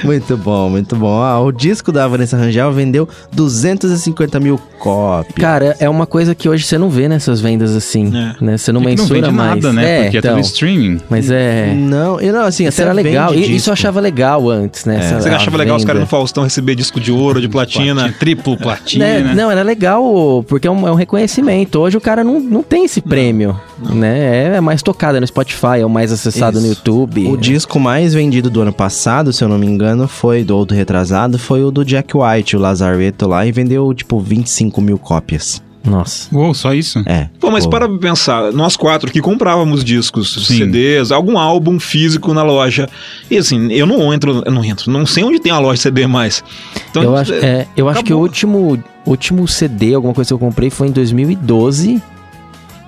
[0.04, 1.22] muito bom, muito bom.
[1.22, 5.35] Ah, o disco da Vanessa Rangel vendeu 250 mil cópias.
[5.37, 8.44] Cara, é uma coisa que hoje você não vê nessas vendas assim, É.
[8.44, 8.59] né?
[8.59, 9.54] Você não não mensura vende mais.
[9.62, 9.85] nada, né?
[9.85, 11.00] É, Porque é então, tudo streaming.
[11.09, 11.72] Mas é...
[11.74, 13.35] Não, e não, assim, Isso até era legal.
[13.35, 14.98] E, isso eu achava legal antes, né?
[14.98, 18.14] Essa- Você achava legal os caras no Faustão receber disco de ouro, de platina?
[18.18, 19.35] Triplo platina, Né, né?
[19.35, 21.78] Não, era legal porque é um, é um reconhecimento.
[21.80, 23.33] Hoje o cara não, não tem esse prêmio,
[23.78, 24.56] né?
[24.56, 26.76] É mais tocado é no Spotify, é o mais acessado no Isso.
[26.76, 27.26] YouTube.
[27.26, 30.76] O disco mais vendido do ano passado, se eu não me engano, foi do outro
[30.76, 35.62] retrasado, foi o do Jack White, o Lazaretto lá, e vendeu tipo 25 mil cópias.
[35.84, 36.34] Nossa.
[36.34, 37.02] Uou, só isso?
[37.04, 37.28] É.
[37.38, 37.70] Pô, mas pô.
[37.70, 40.56] para pra pensar, nós quatro que comprávamos discos, Sim.
[40.56, 42.88] CDs, algum álbum físico na loja.
[43.30, 45.82] E assim, eu não entro, eu não entro, não sei onde tem a loja de
[45.82, 46.42] CD mais.
[46.90, 50.38] Então, eu acho, é, eu acho que o último, último CD, alguma coisa que eu
[50.38, 52.02] comprei foi em 2012.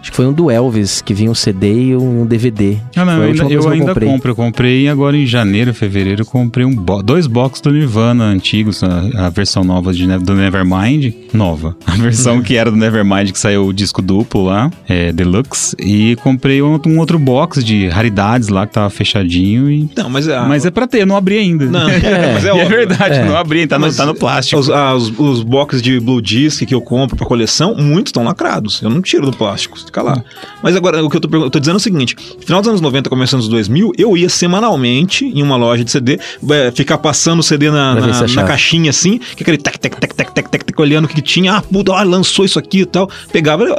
[0.06, 2.76] Acho que foi um do Elvis, que vinha um CD e um DVD.
[2.94, 4.08] Ah, não, eu ainda, eu ainda comprei.
[4.08, 4.30] compro.
[4.30, 8.84] Eu comprei agora em janeiro, fevereiro, eu comprei um bo- dois boxes do Nirvana antigos,
[8.84, 11.76] a, a versão nova de, Ne- do Nevermind, nova.
[11.84, 15.74] A versão que era do Nevermind, que saiu o disco duplo lá, é, Deluxe.
[15.80, 19.68] E comprei um, um outro box de raridades lá, que tava fechadinho.
[19.68, 19.90] E...
[19.96, 21.64] Não, mas, ah, Mas é pra ter, eu não abri ainda.
[21.66, 21.98] Não, é,
[22.34, 22.68] mas é é óbvio.
[22.68, 23.24] verdade, É.
[23.24, 24.60] não abri, tá, no, Mas tá no plástico.
[24.60, 28.22] Os, ah, os, os boxes de Blue Disc que eu compro pra coleção, muitos estão
[28.22, 28.80] lacrados.
[28.82, 30.22] Eu não tiro do plástico, fica lá.
[30.62, 32.80] Mas agora, o que eu tô, eu tô dizendo é o seguinte: final dos anos
[32.80, 36.18] 90, começando dos 2000, eu ia semanalmente em uma loja de CD,
[36.50, 40.14] é, ficar passando o CD na, na, na caixinha assim, que aquele tec, tec, tec,
[40.14, 41.54] tec, tec, tec, olhando o que, tinha.
[41.56, 43.08] Ah, puta, olha, lançou isso aqui e tal.
[43.32, 43.64] Pegava.
[43.64, 43.76] eu-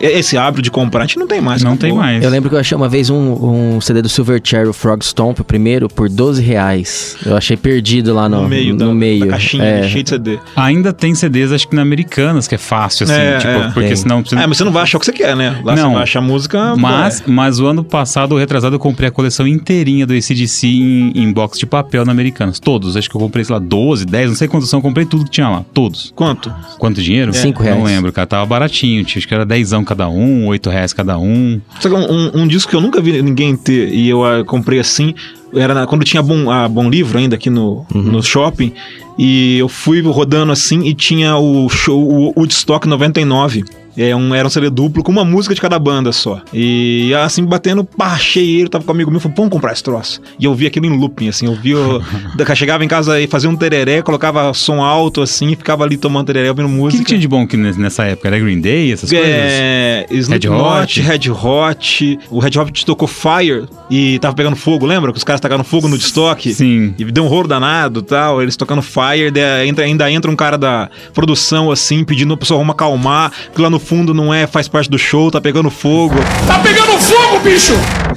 [0.00, 1.62] Esse hábito de comprar, a gente não tem mais.
[1.62, 2.22] Não tem mais.
[2.22, 5.40] Eu lembro que eu achei uma vez um, um CD do Silverchair, o Frog Stomp,
[5.40, 7.16] o primeiro, por 12 reais.
[7.24, 9.20] Eu achei perdido lá no, No meio, da, no meio.
[9.20, 9.88] da caixinha, É.
[9.88, 10.38] cheio de CD.
[10.54, 13.14] Ainda tem CDs, acho que na Americanas, que é fácil, assim.
[13.14, 13.70] É, tipo, é.
[13.72, 13.96] porque Tem.
[13.96, 14.24] senão...
[14.24, 15.60] você- É, mas você não vai achar o que você quer, né?
[15.64, 15.88] Lá Não.
[15.90, 16.76] você vai achar música.
[16.76, 20.66] Mas, pô, mas o ano passado, o retrasado, eu comprei a coleção inteirinha do ACDC
[20.68, 22.58] em, em box de papel na Americanas.
[22.60, 22.96] Todos.
[22.96, 24.78] Acho que eu comprei, sei lá, 12, 10, não sei quantos são.
[24.78, 25.64] Eu comprei tudo que tinha lá.
[25.74, 26.12] Todos.
[26.14, 26.52] Quanto?
[26.78, 27.32] Quanto dinheiro?
[27.34, 27.82] Cinco Não reais.
[27.84, 28.26] lembro, cara.
[28.26, 29.04] Tava baratinho.
[29.04, 31.60] Acho que era 10 cada um, 8 reais cada um.
[31.80, 34.78] Que um, um- um disco que eu nunca vi ninguém ter e eu ah, comprei
[34.78, 35.14] assim,
[35.54, 38.72] era na- quando tinha bom, a Bom Livro ainda aqui no, no shopping,
[39.18, 43.64] e eu fui rodando assim e tinha o show, o Woodstock 99.
[43.96, 46.40] É um, era um CD duplo com uma música de cada banda só.
[46.54, 49.82] E assim, batendo, pá, achei ele, tava com um amigo meu, falou, vamos comprar esse
[49.82, 50.22] troço.
[50.38, 51.72] E eu vi aquilo em looping, assim, eu vi,
[52.36, 55.96] da- chegava em casa e fazia um tereré, colocava som alto, assim, e ficava ali
[55.96, 57.02] tomando tereré, ouvindo O que, música.
[57.02, 58.28] que tinha de bom que nes- nessa época?
[58.28, 59.28] Era Green Day, essas coisas?
[59.28, 61.00] É, Slipknot, Hot.
[61.00, 62.18] Red Hot.
[62.30, 65.10] O Red Hot tocou Fire e tava pegando fogo, lembra?
[65.12, 66.52] Que os caras tacaram fogo no destoque.
[66.54, 66.94] Sim.
[66.98, 68.40] E deu um rolo danado e tal.
[68.42, 72.58] Eles tocando Fire, daí entra- ainda entra um cara da produção assim, pedindo pra pessoa
[72.58, 76.14] vamos acalmar, que lá no fundo não é, faz parte do show, tá pegando fogo.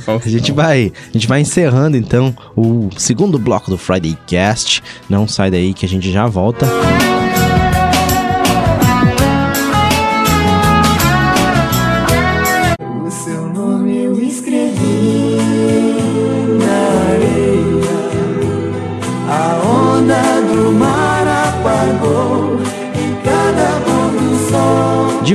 [0.07, 4.81] A gente vai, a gente vai encerrando então o segundo bloco do Friday Cast.
[5.09, 6.65] Não sai daí que a gente já volta.
[6.65, 7.22] O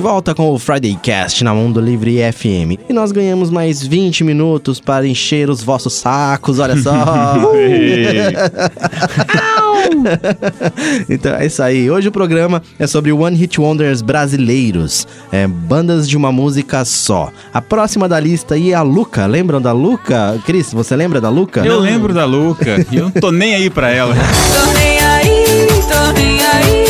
[0.09, 2.81] volta com o Friday Cast na Mundo Livre FM.
[2.89, 6.95] E nós ganhamos mais 20 minutos para encher os vossos sacos, olha só.
[11.11, 11.91] então é isso aí.
[11.91, 15.07] Hoje o programa é sobre One Hit Wonders brasileiros.
[15.31, 17.31] É, bandas de uma música só.
[17.53, 19.27] A próxima da lista aí é a Luca.
[19.27, 20.41] Lembram da Luca?
[20.47, 21.67] Cris, você lembra da Luca?
[21.67, 24.15] Eu lembro da Luca e eu não tô nem aí pra ela.
[24.15, 26.88] Tô nem aí, tô nem aí.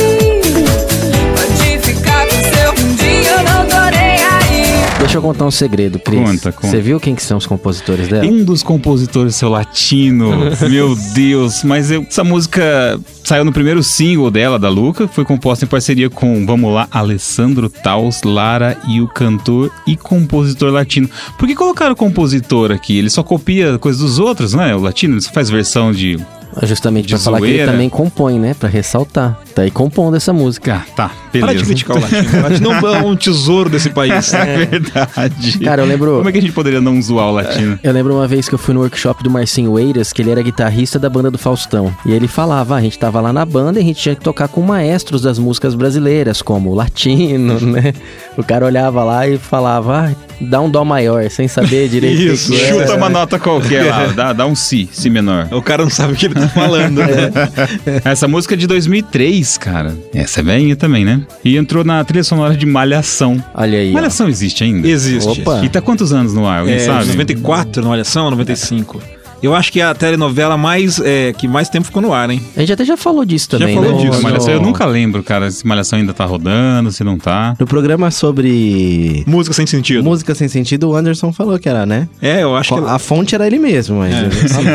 [5.08, 6.20] Deixa eu contar um segredo, Cris.
[6.20, 6.66] Conta, conta.
[6.68, 8.26] Você viu quem que são os compositores dela?
[8.26, 10.30] Um dos compositores, seu latino.
[10.68, 11.64] Meu Deus.
[11.64, 15.08] Mas eu- essa música saiu no primeiro single dela, da Luca.
[15.08, 20.70] Foi composta em parceria com, vamos lá, Alessandro Taus, Lara e o cantor e compositor
[20.70, 21.08] latino.
[21.38, 22.98] Por que colocaram compositor aqui?
[22.98, 24.76] Ele só copia coisas dos outros, não é?
[24.76, 26.18] O latino, ele só faz versão de.
[26.62, 28.54] Justamente pra falar que ele também compõe, né?
[28.58, 29.38] Pra ressaltar.
[29.54, 30.82] Tá aí compondo essa música.
[30.86, 31.64] Ah, tá, Para de beleza.
[31.66, 32.38] criticar o latino.
[32.38, 34.32] O latino é um tesouro desse país.
[34.38, 35.58] É verdade.
[35.64, 37.78] Cara, eu lembro- Como é que a gente poderia não zoar o latino?
[37.82, 40.40] Eu lembro uma vez que eu fui no workshop do Marcinho Eiras, que ele era
[40.42, 41.94] guitarrista da banda do Faustão.
[42.06, 44.20] E ele falava, ah, a gente tava lá na banda e a gente tinha que
[44.22, 47.92] tocar com maestros das músicas brasileiras, como o latino, né?
[48.36, 52.52] O cara olhava lá e falava, ah, dá um dó maior, sem saber direito Isso,
[52.52, 52.68] que é.
[52.72, 55.48] Chuta uma nota qualquer lá, dá, dá um si, si menor.
[55.50, 56.98] O cara não sabe o que ele tá falando.
[56.98, 57.30] né?
[58.04, 59.96] Essa música é de 2003, cara.
[60.14, 61.22] Essa é velhinha também, né?
[61.44, 63.42] E entrou na trilha sonora de Malhação.
[63.54, 63.94] Olha aí, ó.
[63.94, 64.88] Malhação existe ainda?
[64.88, 65.40] Existe.
[65.42, 65.64] Opa.
[65.64, 66.60] E tá quantos anos no ar?
[66.60, 67.06] Alguém É, sabe?
[67.06, 69.00] 94, não olha só, 95.
[69.42, 72.42] Eu acho que é a telenovela mais, é, que mais tempo ficou no ar, hein?
[72.56, 74.10] A gente até já falou disso também, falou né?
[74.10, 74.22] disso.
[74.22, 77.54] Malhação, eu nunca lembro, cara, se Malhação ainda tá rodando, se não tá.
[77.58, 80.02] No programa sobre Música sem sentido.
[80.02, 82.08] música sem sentido, o Anderson falou que era, né?
[82.20, 84.14] É, eu acho que A fonte era ele mesmo, mas...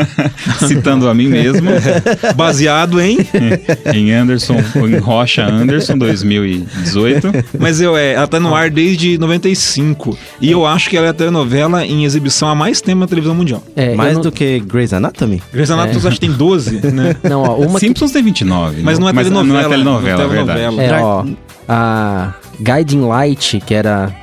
[0.66, 3.18] Citando a mim mesmo, é baseado em.
[3.94, 7.28] em Anderson, em Rocha Anderson, 2018.
[7.58, 10.16] Mas eu, é, ela tá no ar desde 95.
[10.40, 13.34] E eu acho que ela é a telenovela em exibição há mais tempo na televisão
[13.34, 13.62] mundial.
[13.76, 15.42] É, Mais não- do que Grey's Anatomy?
[15.52, 17.16] Grey's Anatomy acho que tem 12, né?
[17.22, 18.82] Não, ó, uma que Simpsons tem 29.
[18.82, 19.52] Mas não é mas telenovela.
[19.52, 20.92] Não é telenovela, não é verdade.
[20.92, 21.24] É, ó,
[21.68, 24.14] a Guiding Light, que era.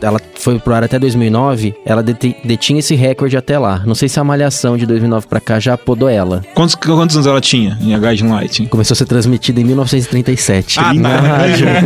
[0.00, 3.82] Ela foi pro ar até 2009, ela deti- detinha esse recorde até lá.
[3.84, 6.42] Não sei se a Malhação de 2009 pra cá já podou ela.
[6.54, 8.66] Quantos, quantos anos ela tinha em A Guiding Light?
[8.66, 10.78] Começou a ser transmitida em 1937.
[10.80, 11.16] Ah, na tá.
[11.20, 11.66] rádio.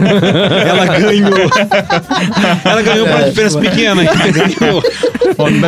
[0.72, 1.50] Ela ganhou.
[2.64, 4.02] ela ganhou por uma diferença pequena.
[4.04, 4.82] Ela ganhou.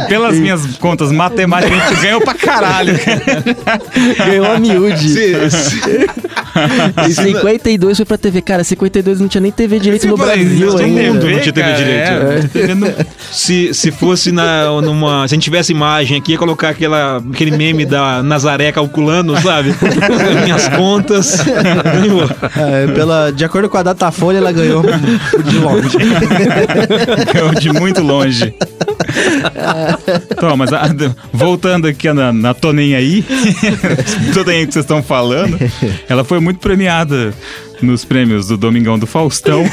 [0.09, 2.95] Pelas minhas contas matemáticas, a gente ganhou pra caralho.
[4.27, 5.09] Ganhou a miúde.
[5.09, 5.81] Se- se-
[7.09, 8.41] E 52 foi pra TV.
[8.43, 11.03] Cara, 52 não tinha nem TV direito no Brasil todo ainda.
[11.03, 12.11] mundo não tinha TV direito.
[12.11, 12.34] é.
[12.77, 12.95] Não-
[13.31, 15.27] Se, se fosse na, numa.
[15.29, 19.75] Se a gente tivesse imagem aqui, ia colocar aquela, aquele meme da Nazaré calculando, sabe?
[20.45, 21.39] Minhas contas.
[22.57, 25.97] É, pela, de acordo com a Datafolha, ela ganhou de longe.
[27.33, 28.55] Ganhou de muito longe.
[30.31, 30.89] Então, mas a-
[31.33, 33.25] voltando aqui na, na Toninha aí,
[34.33, 35.59] tudo aí que vocês estão falando,
[36.09, 37.33] ela foi muito premiada
[37.83, 39.65] nos prêmios do Domingão do Faustão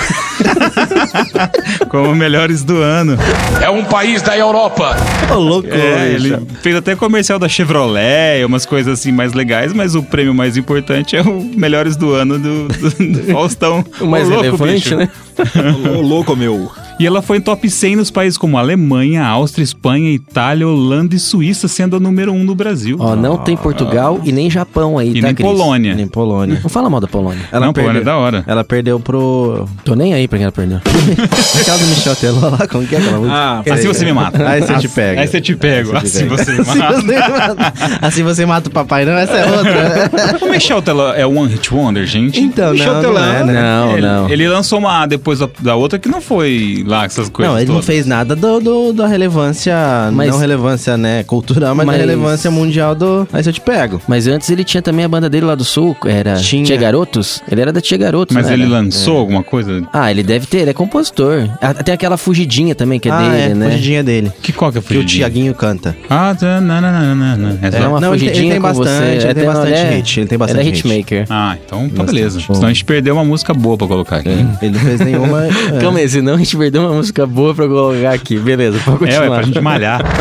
[1.89, 3.17] como melhores do ano.
[3.61, 4.95] É um país da Europa.
[5.29, 9.95] Ô, louco, É, ele fez até comercial da Chevrolet, umas coisas assim mais legais, mas
[9.95, 13.83] o prêmio mais importante é o melhores do ano do, do- do Faustão.
[13.99, 14.95] O mais Ô, relevante, bicho.
[14.95, 15.09] né?
[15.97, 16.71] Ô, louco, meu.
[16.99, 21.19] E ela foi em top 100 nos países como Alemanha, Áustria, Espanha, Itália, Holanda e
[21.19, 22.95] Suíça, sendo a número 1 no Brasil.
[22.99, 25.47] Ó, não tem Portugal e nem Japão aí, e tá, nem Cris?
[25.47, 25.95] Polônia.
[25.95, 26.59] Nem Polônia.
[26.61, 27.41] Não fala mal da Polônia.
[27.51, 28.43] Ela não, Polônia é perdeu, da hora.
[28.45, 29.67] ela perdeu pro...
[29.83, 30.77] Tô nem aí pra quem ela perdeu.
[31.59, 33.35] Aquela do Michel Teló lá, como que é aquela música?
[33.35, 34.47] Ah, Assim você me mata.
[34.47, 35.21] Aí você te pega.
[35.21, 35.97] Aí você te pego.
[35.97, 37.01] Assim você me Assim mata.
[37.01, 37.73] você mata.
[38.01, 40.45] Assim você mata o papai, não, essa é outra.
[40.45, 42.39] O Michel Teló é One Hit Wonder, gente?
[42.39, 43.19] Então, Michel não, não Teló.
[43.25, 43.53] é, né?
[43.61, 44.29] Não, ele, não.
[44.29, 47.67] Ele lançou uma depois da, da outra que não foi lá essas coisas Não, ele
[47.67, 47.85] não todas.
[47.85, 49.75] fez nada do, do- da relevância,
[50.11, 53.27] Mas- não relevância, né, cultural, mas, Mas- da relevância mundial do...
[53.31, 54.01] Aí você te pego.
[54.07, 56.63] Mas antes ele tinha também a banda dele lá do sul, era Tinha.
[56.65, 57.41] Tia Garotos.
[57.49, 58.71] Ele era da Tia Garotos, Mas ele Era?
[58.71, 59.83] lançou alguma coisa?
[59.93, 61.47] Ah, ele deve ter, ele é compositor.
[61.85, 63.65] Tem aquela fugidinha também que é ah, dele, é, né?
[63.69, 64.31] fugidinha dele.
[64.41, 65.25] Que qual que é Que o fugidinha?
[65.25, 65.95] Tiaguinho canta.
[66.09, 67.59] Ah, tá, não, não, não, não, não.
[67.61, 69.03] É É uma Não, ele tem- ele fugidinha tem com bastante, você.
[69.21, 70.87] ele É, tem não, bastante é- hit, ele tem bastante Ele é hit.
[70.87, 71.25] hitmaker.
[71.29, 72.05] Ah, então tá Bastante.
[72.15, 72.39] beleza.
[72.39, 74.29] Senão a gente perdeu uma música boa pra colocar aqui.
[74.29, 75.45] Ele não fez nenhuma...
[75.75, 75.79] é.
[75.81, 78.37] Calma aí, senão a gente perdeu uma música boa pra colocar aqui.
[78.37, 79.21] Beleza, pode É, continuar.
[79.21, 80.01] ué, pra gente malhar.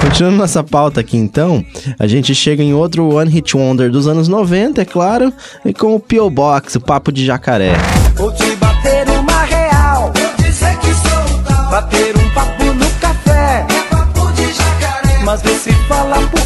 [0.00, 1.64] Continuando nossa pauta aqui então,
[1.98, 5.32] a gente chega em outro One Hit Wonder dos anos 90, é claro,
[5.64, 6.30] e com o P.O.
[6.30, 7.72] Box, o Papo de Jacaré.
[8.14, 10.12] Vou te bater uma real.
[10.38, 11.70] Dizer que sou tal.
[11.70, 13.66] Bater um papo no café.
[13.68, 15.18] É papo de jacaré.
[15.24, 16.45] Mas vê se fala, por.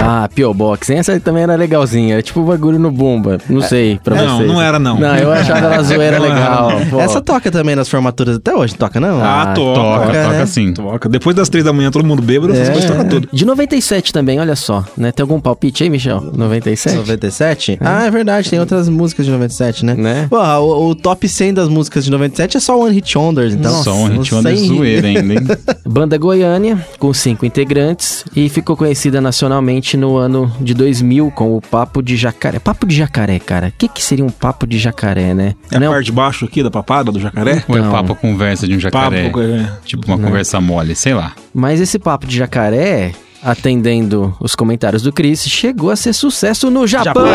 [0.00, 0.54] Ah, P.O.
[0.54, 0.90] Box.
[0.90, 2.14] Essa também era legalzinha.
[2.14, 3.38] Era tipo bagulho no Bumba.
[3.48, 4.48] Não sei, pra Não, vocês.
[4.48, 4.98] não era, não.
[4.98, 6.70] Não, eu achava ela zoeira Não legal.
[6.90, 7.00] pô.
[7.00, 9.22] Essa toca também nas formaturas até hoje, toca não?
[9.22, 9.78] Ah, toca.
[9.80, 10.46] Toca, Toca, toca né?
[10.46, 10.72] sim.
[10.72, 11.08] Toca.
[11.08, 12.72] Depois das três da manhã, todo mundo bêbado, essas É.
[12.72, 13.28] coisas tudo.
[13.32, 14.84] De 97 também, olha só.
[14.96, 15.12] Né?
[15.12, 16.20] Tem algum palpite aí, Michel?
[16.34, 16.96] 97?
[16.96, 17.78] 97?
[17.80, 19.94] Ah, é verdade, tem outras músicas de 97, né?
[19.94, 20.26] Né?
[20.30, 23.82] Pô, o, o top 100 das músicas de 97 é só One Hit Wonders, então.
[23.82, 25.40] Só um hit Os wonder 100 zoeira ainda, hein?
[25.86, 31.60] Banda Goiânia, com cinco integrantes, e ficou conhecida nacionalmente no ano de 2000 com o
[31.60, 32.58] Papo de Jacaré.
[32.58, 33.68] Papo de Jacaré, cara.
[33.68, 35.54] O que, que seria um Papo de Jacaré, né?
[35.70, 37.62] É Não a parte de baixo aqui da papada, do jacaré?
[37.68, 37.90] Ou é Não.
[37.90, 39.24] papo conversa de um jacaré?
[39.24, 39.70] Papo, é.
[39.84, 41.32] Tipo uma conversa mole, sei lá.
[41.52, 43.12] Mas esse Papo de Jacaré,
[43.42, 47.26] atendendo os comentários do Chris, chegou a ser sucesso no Japão.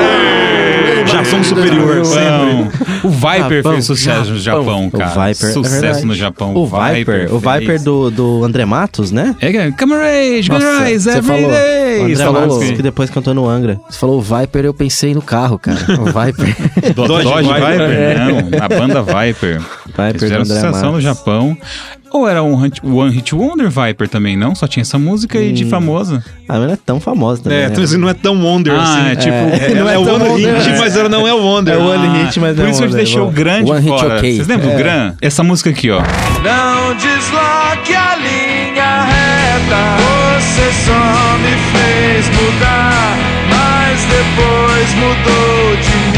[1.05, 2.27] Japão superior, sempre.
[2.27, 4.63] Bom, o Viper Japão, fez sucesso no Japão.
[4.63, 5.09] Japão, O cara.
[5.27, 6.05] Viper, é Sucesso verdade.
[6.05, 6.55] no Japão.
[6.55, 7.83] O Viper, o Viper fez.
[7.83, 9.35] do, do André Matos, né?
[9.41, 11.51] É, é, Come Rage, Nossa, rise, você every falou.
[11.51, 11.99] day.
[11.99, 12.75] O André Você falou Matos, assim.
[12.75, 13.79] que depois cantou no Angra.
[13.89, 15.77] Você falou Viper, eu pensei no carro, cara.
[15.99, 16.93] O Viper.
[16.93, 17.69] Do- Dodge Dodge, Viper.
[17.71, 18.19] Viper?
[18.19, 19.59] Não, a banda Viper.
[19.85, 21.01] Viper Eles fizeram do André sucessão no.
[21.01, 21.57] Japão.
[22.13, 24.53] Ou era um Hit- One Hit Wonder Viper também, não?
[24.53, 25.53] Só tinha essa música e Hum.
[25.53, 26.23] de famosa.
[26.47, 27.57] Ah, mas não é tão famosa também.
[27.57, 27.67] É, né?
[27.71, 29.07] então, assim, não é tão Wonder Ah, assim.
[29.11, 29.33] é tipo...
[29.33, 30.77] É, Não é é o tão One Wonder, Hit, é.
[30.79, 31.73] mas ela não é o Wonder.
[31.73, 33.31] É o One Hit, mas Por não é isso a gente deixou o bom.
[33.31, 34.17] grande One Hit fora.
[34.17, 34.35] ok.
[34.35, 35.13] Vocês lembram do Gran?
[35.21, 35.99] Essa música aqui, ó.
[36.01, 40.03] Não desloque a linha reta.
[40.37, 43.17] Você só me fez mudar,
[43.49, 46.12] mas depois mudou de mim.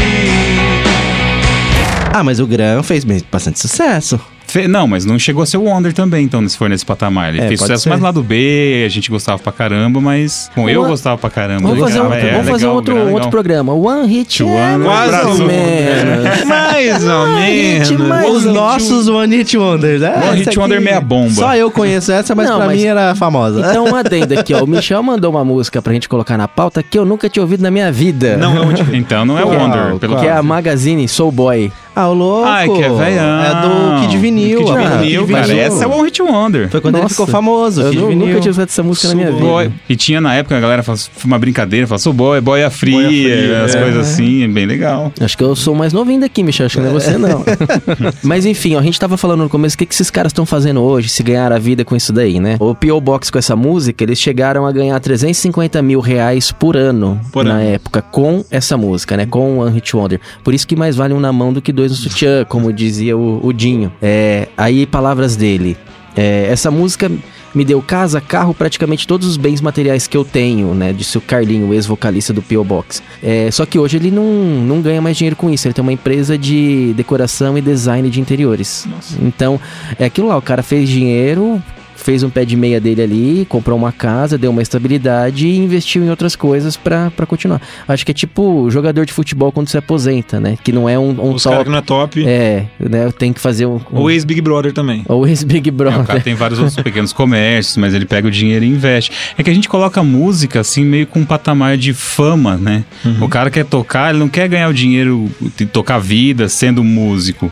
[2.18, 4.18] Ah, mas o Gran fez bastante sucesso.
[4.48, 7.30] Fe- Não, mas não chegou a ser o Wonder também, então, se for nesse patamar.
[7.30, 7.88] Ele É, fez sucesso ser.
[7.88, 10.48] mais lá do B, a gente gostava pra caramba, mas.
[10.54, 11.62] Bom, eu Uma- gostava pra caramba.
[11.68, 13.72] Vamos fazer, um, é, vamos fazer legal, outro, outro programa.
[13.74, 16.44] One Hit One, é Quase mais ou menos.
[16.46, 18.08] Mais ou Hit menos.
[18.08, 20.00] mais Os nossos One Hit Wonders.
[20.02, 21.32] É, One Hit aqui- Wonder meia bomba.
[21.34, 23.66] Só eu conheço essa, mas Não, pra mas- mim era famosa.
[23.68, 24.62] Então, um adendo aqui, ó.
[24.62, 27.62] O Michel mandou uma música pra gente colocar na pauta que eu nunca tinha ouvido
[27.62, 28.36] na minha vida.
[28.36, 29.54] Não é o Hit Então não é Qual?
[29.58, 29.98] Wonder.
[29.98, 31.72] Pelo Que é a Magazine Soul Boy.
[31.98, 32.46] Ah, o louco.
[32.46, 33.42] Ah, é que é velhão.
[33.42, 34.58] É do Kid Vinil.
[34.58, 35.46] Kid a banda do Vinil, Kid cara.
[35.46, 35.62] Vinil.
[35.62, 36.68] Essa é o One Hit Wonder.
[36.70, 37.14] Foi quando ele Nossa.
[37.14, 38.26] ficou famoso, Eu Kid nu- Vinil.
[38.26, 39.40] nunca tinha ouvido essa música na minha vida.
[39.40, 39.70] Boy.
[39.88, 43.08] E tinha na época a galera faz uma brincadeira, fala, sou boy, boia fria, Boia
[43.08, 43.80] fria, as é.
[43.82, 45.10] coisas assim, é bem legal.
[45.18, 46.66] Acho que eu sou mais novinho daqui, Michel.
[46.66, 47.42] Acho que não é você, não.
[48.22, 50.44] Mas enfim, ó, a gente tava falando no começo o que, que esses caras estão
[50.44, 52.56] fazendo hoje, se ganhar a vida com isso daí, né?
[52.60, 53.00] O P.O.
[53.00, 57.54] Box com essa música, eles chegaram a ganhar 350 mil reais por ano Por na
[57.54, 57.62] ano.
[57.70, 59.24] época com essa música, né?
[59.26, 60.20] Com One Hit Wonder.
[60.44, 63.16] Por isso que mais vale um na mão do que dois no sutiã, como dizia
[63.16, 63.92] o, o Dinho.
[64.00, 65.76] É, aí, palavras dele.
[66.16, 67.10] É, essa música
[67.54, 70.92] me deu casa, carro, praticamente todos os bens materiais que eu tenho, né?
[70.92, 72.62] Disse o Carlinho, o ex-vocalista do P.O.
[72.62, 73.02] Box.
[73.22, 75.66] É, só que hoje ele não, não ganha mais dinheiro com isso.
[75.66, 78.86] Ele tem uma empresa de decoração e design de interiores.
[79.22, 79.58] Então,
[79.98, 81.62] é aquilo lá, o cara fez dinheiro,
[82.06, 86.04] fez um pé de meia dele ali, comprou uma casa, deu uma estabilidade e investiu
[86.04, 87.60] em outras coisas pra pra continuar.
[87.88, 90.56] Acho que é tipo jogador de futebol quando se aposenta, né?
[90.62, 91.64] Que não é um, um Os caras top.
[91.64, 92.24] que não é top.
[92.24, 93.10] É, né?
[93.18, 93.80] Tem que fazer um.
[93.92, 95.02] um O ex-Big Brother também.
[95.08, 96.00] ou ex-Big É, Brother.
[96.00, 99.10] o cara tem vários outros pequenos comércios, mas ele pega o dinheiro e investe.
[99.36, 102.84] É que a gente coloca música assim meio com um patamar de fama, né?
[103.20, 107.50] O cara quer tocar, ele não quer ganhar o dinheiro, de tocar vida sendo músico.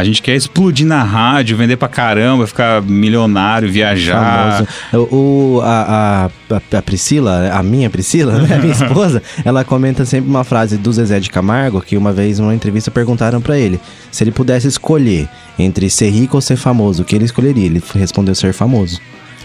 [0.00, 4.64] A gente quer explodir na rádio, vender pra caramba, ficar milionário, viajar.
[4.90, 5.08] Famoso.
[5.14, 10.30] O, a, a, a Priscila, a minha Priscila, né, a minha esposa, ela comenta sempre
[10.30, 13.78] uma frase do Zezé de Camargo, que uma vez numa entrevista perguntaram pra ele
[14.10, 15.28] se ele pudesse escolher
[15.58, 17.66] entre ser rico ou ser famoso, o que ele escolheria?
[17.66, 18.98] Ele respondeu ser famoso.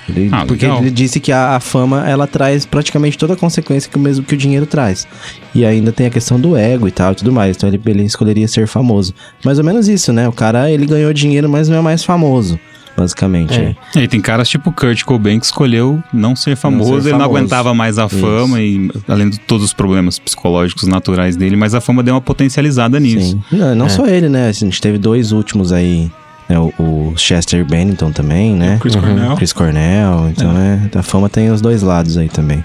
[0.08, 0.82] Ele- Ah, porque legal.
[0.82, 4.24] ele disse que a, a fama ela traz praticamente toda a consequência que o mesmo
[4.24, 5.08] que o dinheiro traz.
[5.54, 7.56] E ainda tem a questão do ego e tal e tudo mais.
[7.58, 9.14] Então ele, ele escolheria ser famoso.
[9.44, 10.28] Mais ou menos isso, né?
[10.28, 12.60] O cara ele ganhou dinheiro, mas não é mais famoso,
[12.96, 13.54] basicamente.
[13.60, 13.76] É.
[13.96, 17.26] E aí tem caras tipo Kurt Cobain que escolheu não ser famoso, ser ele não
[17.26, 21.82] aguentava mais a fama e além de todos os problemas psicológicos naturais dele, mas a
[21.82, 23.32] fama deu uma potencializada nisso.
[23.50, 23.58] Sim.
[23.58, 24.50] Não, não só ele, né?
[24.50, 26.12] A gente teve dois últimos aí.
[26.48, 26.60] Né?
[26.60, 28.78] O, o Chester Bennington também, né?
[28.80, 29.36] Chris Cornell.
[29.36, 30.30] Chris Cornell.
[30.30, 30.90] Então, né?
[30.96, 32.64] A fama tem os dois lados aí também.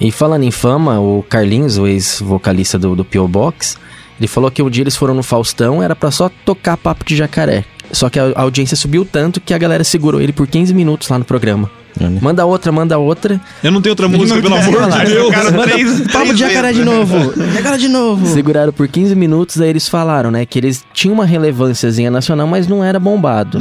[0.00, 3.28] E falando em fama, o Carlinhos, o ex-vocalista do, do P.O.
[3.28, 3.78] Box,
[4.18, 7.16] ele falou que o dia eles foram no Faustão era pra só tocar papo de
[7.16, 7.64] jacaré.
[7.92, 11.08] Só que a a audiência subiu tanto que a galera segurou ele por 15 minutos
[11.08, 11.70] lá no programa.
[12.20, 13.40] Manda outra, manda outra.
[13.62, 16.00] Eu não tenho outra música, pelo amor de Deus.
[16.12, 17.32] Papo de jacaré de novo!
[17.52, 18.26] Jacaré de novo!
[18.26, 22.66] Seguraram por 15 minutos, aí eles falaram, né, que eles tinham uma relevânciazinha nacional, mas
[22.66, 23.58] não era bombado.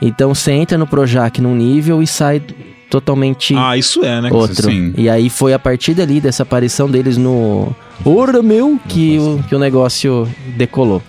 [0.00, 2.42] Então você entra no Projac num nível e sai
[2.90, 4.30] totalmente Ah, isso é, né?
[4.32, 4.70] outro.
[4.70, 4.94] sim.
[4.96, 7.74] E aí foi a partir dali, dessa aparição deles no
[8.04, 11.02] Ora Meu, que o, que o negócio decolou.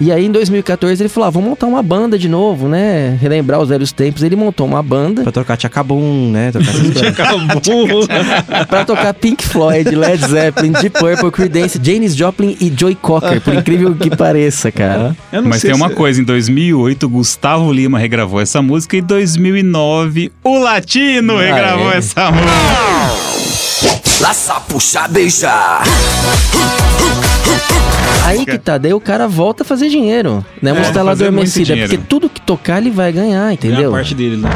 [0.00, 3.18] E aí em 2014 ele falou: ah, vamos montar uma banda de novo, né?
[3.20, 4.22] Relembrar os velhos tempos.
[4.22, 6.52] Ele montou uma banda Pra tocar Tchacabum, né?
[6.52, 7.08] Tocar.
[7.08, 8.06] Acabou.
[8.68, 13.54] pra tocar Pink Floyd, Led Zeppelin, Deep Purple, Creedence, Janis Joplin e Joy Cocker, por
[13.54, 15.16] incrível que pareça, cara.
[15.32, 18.96] Eu não Mas sei tem uma se- coisa, em 2008, Gustavo Lima regravou essa música
[18.96, 21.96] e em 2009, o Latino Ah, regravou é?
[21.96, 22.97] essa música.
[24.20, 25.82] Laça, puxa, beijar.
[28.24, 30.44] Aí que tá, daí o cara volta a fazer dinheiro.
[30.60, 30.72] Né?
[30.72, 31.76] A música lá fazer muito adormecida.
[31.76, 33.90] Porque tudo que tocar ele vai ganhar, É entendeu?
[33.90, 34.48] a parte dele, né?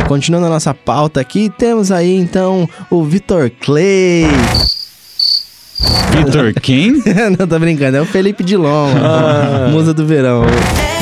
[0.00, 4.28] É, continuando a nossa pauta aqui, temos aí então o Vitor Clay.
[6.16, 7.02] Vitor quem?
[7.36, 9.68] Não, tô brincando, é o Felipe Dilon, Ah.
[9.70, 10.44] musa do verão.
[10.44, 11.01] É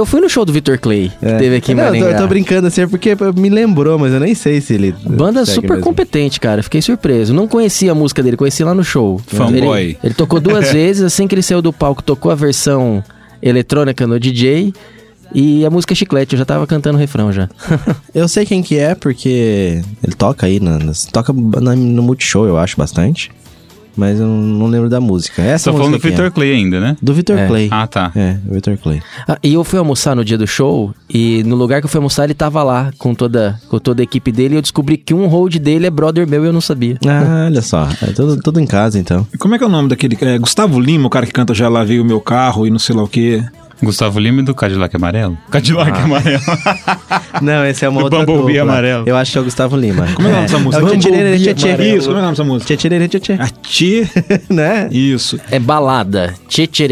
[0.00, 2.16] Eu fui no show do Victor Clay, que teve aqui em Não, eu tô, Maringá.
[2.16, 4.94] eu tô brincando assim, é porque me lembrou, mas eu nem sei se ele.
[5.04, 5.84] Banda super mesmo.
[5.84, 6.62] competente, cara.
[6.62, 7.34] Fiquei surpreso.
[7.34, 9.20] Não conhecia a música dele, conheci lá no show.
[9.26, 9.80] Fanboy.
[9.82, 13.04] Ele, ele tocou duas vezes, assim que ele saiu do palco, tocou a versão
[13.42, 14.72] eletrônica no DJ.
[15.34, 17.48] E a música é chiclete, eu já tava cantando o refrão já.
[18.12, 22.46] Eu sei quem que é, porque ele toca aí, na, nas- toca na- no Multishow,
[22.46, 23.30] eu acho, bastante.
[23.96, 25.42] Mas eu não lembro da música.
[25.42, 26.30] Essa Tô falando do música Vitor é?
[26.30, 26.96] Clay ainda, né?
[27.00, 27.46] Do Vitor É.
[27.46, 27.68] Clay.
[27.70, 28.12] Ah, tá.
[28.14, 29.02] É, o Vitor Clay.
[29.26, 31.98] Ah, e eu fui almoçar no dia do show, e no lugar que eu fui
[31.98, 35.12] almoçar, ele tava lá com toda, com toda a equipe dele, e eu descobri que
[35.14, 36.98] um hold dele é brother meu e eu não sabia.
[37.06, 37.88] Ah, olha só.
[38.02, 39.26] É tudo, tudo em casa, então.
[39.38, 40.16] Como é que é o nome daquele?
[40.20, 42.78] É Gustavo Lima, o cara que canta Já Lá Veio o Meu Carro e não
[42.78, 43.44] sei lá o quê.
[43.82, 45.36] Gustavo Lima do Cadillac Amarelo?
[45.50, 46.04] Cadillac Ah.
[46.04, 46.42] Amarelo.
[47.42, 48.72] Não, esse é uma Do outra Bumblebee dupla.
[48.72, 49.04] amarelo.
[49.06, 50.06] Eu acho que é o Gustavo Lima.
[50.14, 50.82] Como é o nome dessa música?
[50.82, 50.94] É o.
[51.96, 52.76] Isso, como é o nome dessa música?
[52.76, 53.32] Tchê-tchê, tchê-tchê.
[53.34, 54.06] A Tchê.
[54.50, 54.88] Né?
[54.90, 55.38] Isso.
[55.50, 56.34] É balada.
[56.48, 56.84] Tchê, tchê,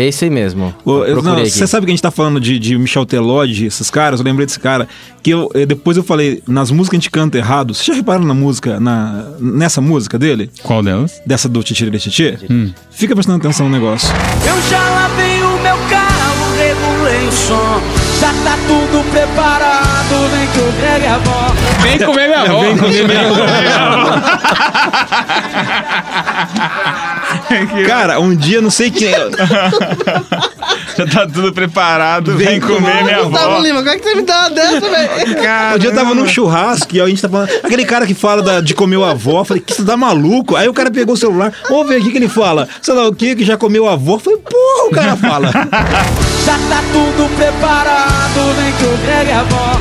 [0.00, 0.74] é isso aí mesmo.
[0.84, 4.20] Você sabe que a gente tá falando de, de Michel Telode, esses caras?
[4.20, 4.88] Eu lembrei desse cara.
[5.22, 7.74] Que eu, eh, depois eu falei, nas músicas a gente canta errado.
[7.74, 10.50] Vocês já repararam na música, na, nessa música dele?
[10.62, 11.20] Qual delas?
[11.24, 12.38] Dessa do Tchê Tchê?
[12.90, 14.08] Fica prestando atenção no negócio.
[14.44, 16.01] Eu já lavei o meu carro,
[17.32, 17.80] regulei o som.
[18.20, 21.54] Já tá tudo preparado, vem o Greg é bom.
[21.82, 22.60] Vem comer minha avó.
[22.60, 23.22] Vem comer minha
[27.86, 29.10] Cara, um dia não sei quem.
[30.96, 32.36] Já tá tudo preparado.
[32.36, 33.58] Vem, comer minha avó.
[33.58, 35.10] Lima, como é que você me dá uma dessa, velho?
[35.74, 37.50] Um dia eu tava num churrasco e a gente tá falando.
[37.62, 40.54] Aquele cara que fala da- de comer o avó, eu falei, que você tá maluco?
[40.56, 42.68] Aí o cara pegou o celular, vamos ver aqui que ele fala.
[42.80, 44.14] Sei lá o que, que já comeu a avó.
[44.14, 45.50] Eu falei, porra, o cara fala.
[46.44, 49.80] Já tá tudo preparado, vem que o Greg é bom.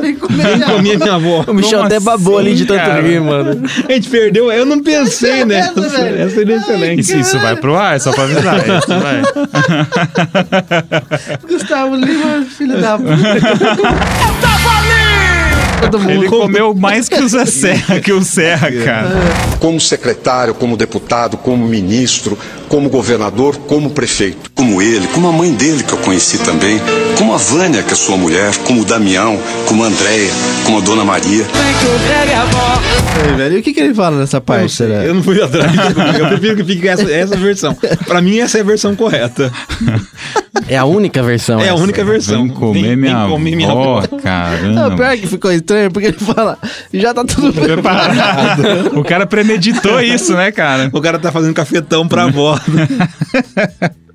[0.00, 1.44] Vem comer minha comer minha avó.
[1.46, 3.00] O Michel Como até babou assim, ali de tanto cara?
[3.02, 3.62] rir, mano.
[3.88, 5.80] A gente perdeu, eu não pensei nessa.
[5.80, 6.22] velho.
[6.22, 7.00] Essa seria excelente.
[7.00, 8.58] Isso, isso vai pro ar, só pra avisar.
[8.58, 9.22] Isso vai.
[11.48, 13.10] Gustavo Lima, filho da puta.
[15.80, 16.10] Todo mundo.
[16.10, 19.10] Ele comeu mais que o Zé Serra, que o Serra, cara.
[19.60, 24.50] como secretário, como deputado, como ministro, como governador, como prefeito.
[24.54, 26.80] Como ele, como a mãe dele que eu conheci também,
[27.16, 30.30] como a Vânia, que é sua mulher, como o Damião, como a Andréia,
[30.64, 31.44] como a Dona Maria.
[33.24, 35.04] Vem velho, e o que, que ele fala nessa parte, será?
[35.04, 35.70] Eu não fui atrás.
[36.18, 37.74] Eu prefiro que fique essa, essa versão.
[38.06, 39.52] Pra mim, essa é a versão correta.
[40.68, 41.60] É a única versão.
[41.60, 41.82] É a essa.
[41.82, 42.44] única versão.
[42.44, 44.18] Vem comer Vem- vem minha comer minha avó, avó.
[44.18, 44.88] caramba.
[44.90, 46.58] Não, pior que ficou estranho, porque ele fala,
[46.92, 48.10] já tá tudo preparado.
[48.62, 48.98] Preparado.
[48.98, 50.90] O cara premeditou isso, né, cara?
[50.92, 52.55] O cara tá fazendo cafetão pra avó.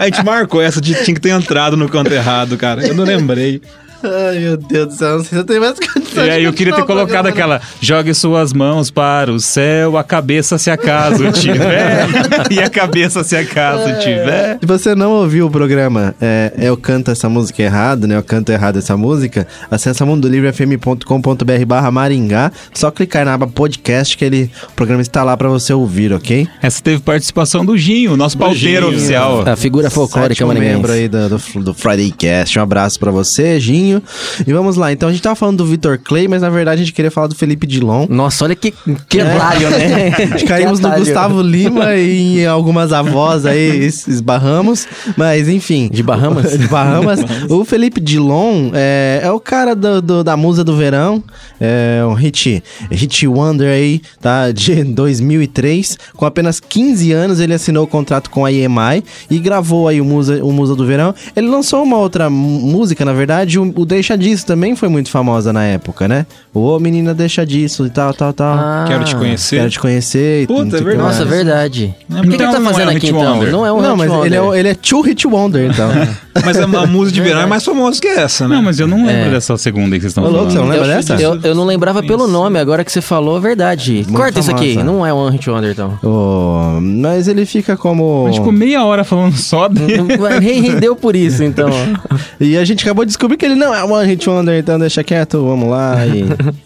[0.00, 2.86] A gente marcou essa de tinha que ter entrado no canto errado, cara.
[2.86, 3.62] Eu não lembrei.
[4.02, 6.52] Ai, meu Deus do céu, não sei se eu tenho mais condição E aí eu
[6.52, 12.06] queria ter colocado aquela Jogue suas mãos para o céu, a cabeça se acaso tiver
[12.50, 17.10] E a cabeça se acaso tiver Se você não ouviu o programa, é, eu canto
[17.10, 18.16] essa música errado, né?
[18.16, 19.46] Eu canto errado essa música.
[19.70, 22.50] Acesse mundolivrefm.com.br barra Maringá.
[22.72, 26.48] Só clicar na aba podcast que ele, o programa está lá pra você ouvir, ok?
[26.62, 28.96] Essa teve participação do Ginho, nosso pauteiro Ginho.
[28.96, 30.74] oficial A figura folclórica maringaense.
[30.74, 32.58] membro aí do, do, do Friday Cast.
[32.58, 34.02] Um abraço pra você, Ginho.
[34.46, 34.92] E vamos lá.
[34.92, 37.26] Então a gente tava falando do Vitor Clay, mas na verdade a gente queria falar
[37.26, 38.06] do Felipe Dilon.
[38.08, 38.72] Nossa, olha que,
[39.08, 40.10] que atalho, né?
[40.46, 41.04] Caímos Que no atalho.
[41.04, 44.86] Gustavo Lima e em algumas avós aí es- esbarramos.
[45.16, 45.88] Mas enfim.
[45.92, 46.58] De Bahamas?
[46.58, 47.20] De Bahamas.
[47.48, 51.22] o Felipe Dilon é, é o cara do, do- da musa do verão.
[51.60, 54.50] É um hit, hit wonder aí, tá?
[54.52, 55.98] De 2003.
[56.16, 60.04] Com apenas 15 anos ele assinou o contrato com a EMI e gravou aí o
[60.04, 61.14] Musa, o musa do Verão.
[61.36, 63.58] Ele lançou uma outra mú- música, na verdade.
[63.58, 65.87] O, o Deixa Disso também foi muito famosa na época.
[65.88, 66.26] Época, né?
[66.52, 68.54] Ô, menina, deixa disso e tal, tal, tal.
[68.58, 69.56] Ah, Quero te conhecer.
[69.58, 70.42] Quero te conhecer.
[70.42, 70.96] e Puta, é verdade.
[70.98, 71.94] Nossa, verdade.
[72.08, 73.20] Não, o que, que ele então tá é fazendo um aqui então?
[73.38, 73.52] wonder.
[73.52, 74.26] Não é um Não, mas wonder.
[74.26, 75.88] ele é, ele é Two Hit Wonder, então.
[76.44, 78.54] Mas a, a música de verão é mais famosa que essa, né?
[78.54, 79.30] Não, mas eu não lembro É.
[79.30, 80.52] dessa segunda aí que vocês estão Ô, louco, falando.
[80.52, 81.14] você não lembra Eu dessa?
[81.20, 84.04] Eu, eu não lembrava pelo nome, agora que você falou, é verdade.
[84.06, 84.86] Muito Corta isso aqui, famosa.
[84.92, 85.98] não é um hit wonder então.
[86.00, 88.26] Ô, mas ele fica como.
[88.26, 90.00] Mas, tipo, meia hora falando só dele.
[90.40, 91.68] Rendeu por isso, então.
[92.40, 95.02] E a gente acabou de descobrir que ele não é One Hit Wonder, então deixa
[95.02, 95.77] quieto, vamos lá.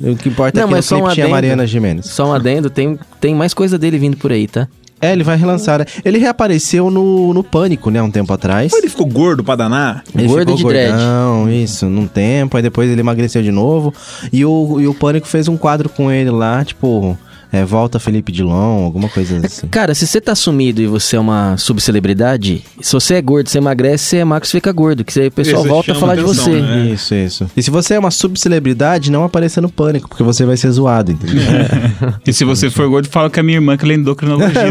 [0.00, 1.34] E o que importa Não, é que no mas só clipe um tinha adendo.
[1.34, 2.06] Mariana Jimenez.
[2.06, 4.68] Só um adendo, tem, tem mais coisa dele vindo por aí, tá?
[5.00, 5.80] É, ele vai relançar.
[5.80, 5.84] né?
[6.04, 8.72] Ele reapareceu no, no Pânico, né, um tempo atrás.
[8.72, 10.04] Ele ficou gordo pra danar?
[10.14, 10.92] Ele Gordo ficou de dread.
[10.92, 13.92] gordão, isso, num tempo, aí depois ele emagreceu de novo.
[14.32, 17.18] E o, e o Pânico fez um quadro com ele lá, tipo,
[17.53, 19.66] é, Volta Felipe Dilon, alguma coisa assim.
[19.68, 23.59] Cara, se você tá sumido e você é uma subcelebridade, se você é gordo, você
[23.59, 26.14] emagrece, você é magro, você fica gordo, que você, o pessoal Isso volta a falar
[26.14, 26.61] de atenção, você.
[26.62, 26.86] né?
[26.86, 27.50] Isso, isso.
[27.57, 31.12] E se você é uma subcelebridade, não apareça no Pânico, porque você vai ser zoado,
[31.12, 31.42] entendeu?
[32.26, 34.62] E se você for gordo, fala com a minha irmã que ela é endocrinologista.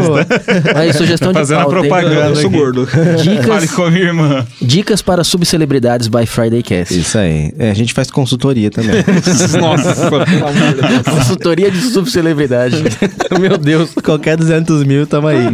[0.74, 2.14] Aí, sugestão de Fazendo a pauta, propaganda.
[2.28, 2.86] Eu sou gordo.
[2.86, 4.46] Fale Dicas, com a minha irmã.
[4.60, 6.98] dicas para subcelebridades by Friday Cast.
[6.98, 7.52] Isso aí.
[7.58, 8.92] É, a gente faz consultoria também.
[9.60, 11.02] Nossa, pelo amor de Deus.
[11.18, 12.71] Consultoria de subcelebridade.
[13.38, 13.94] Meu Deus.
[14.02, 15.46] Qualquer 200 mil, tamo aí.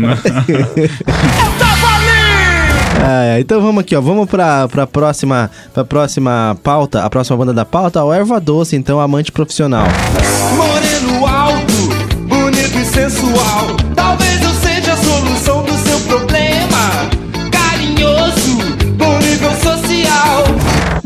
[3.01, 4.01] Ah, é, então vamos aqui, ó.
[4.01, 7.05] Vamos pra, pra, próxima, pra próxima pauta.
[7.05, 9.87] A próxima banda da pauta, o Erva Doce, então, amante profissional.
[10.57, 11.73] Moreno alto,
[12.29, 13.88] bonito e sensual.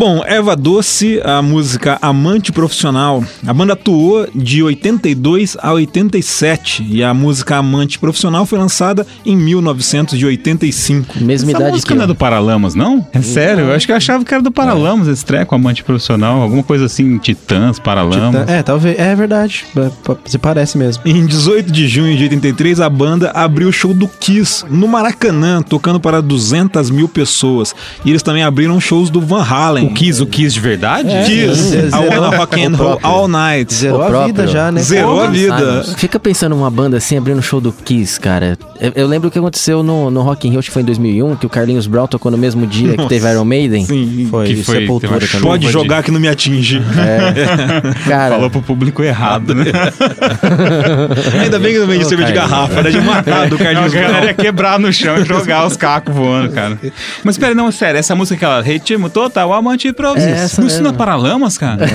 [0.05, 3.23] Bom, Erva Doce, a música Amante Profissional.
[3.47, 9.37] A banda atuou de 82 a 87 e a música Amante Profissional foi lançada em
[9.37, 11.21] 1985.
[11.21, 12.09] Mesma Essa idade música que não é eu.
[12.09, 13.07] do Paralamas, não?
[13.13, 13.67] É sério?
[13.67, 16.43] Eu acho que eu achava que era do Paralamas, esse treco, amante profissional.
[16.43, 18.49] Alguma coisa assim, Titãs, Paralamas.
[18.49, 18.99] É, talvez.
[18.99, 19.65] É verdade.
[19.77, 19.89] É,
[20.25, 21.05] Se parece mesmo.
[21.07, 25.63] Em 18 de junho de 83, a banda abriu o show do Kiss no Maracanã,
[25.63, 27.73] tocando para 200 mil pessoas.
[28.05, 29.91] E eles também abriram shows do Van Halen.
[29.93, 31.09] O Kiss, o Kiss de verdade?
[31.26, 33.01] Kiss, Zerou- I Wanna Rock and o Roll.
[33.03, 33.72] All Night.
[33.74, 34.26] Zerou O a próprio.
[34.34, 34.80] vida já, né?
[34.80, 35.84] Zerou a vida.
[35.97, 38.59] Fica pensando numa banda assim, abrindo o show do Kiss, cara.
[38.80, 40.86] Eu, eu lembro o que aconteceu no, no Rock in Rio, acho que foi em
[40.86, 43.84] 2001, que o Carlinhos Brown tocou no mesmo dia que teve Iron Maiden.
[43.84, 45.40] Sim, Foi, Que foi- Sepultura também.
[45.43, 46.80] pode de- jogar que não me atinge.
[48.09, 49.64] Cara, Falou pro público errado, né?
[51.43, 53.93] Ainda bem que não vende cerveja de garrafa, era de matar do Não, a Carlinhos
[53.93, 54.24] galera Brown.
[54.26, 56.78] ia quebrar no chão e jogar os cacos voando, cara.
[57.24, 60.39] Mas pera, não, sério, essa música que ela ritmo total, amante profissional.
[60.39, 60.93] É essa Não é mesmo.
[60.93, 61.87] Paralamas, cara?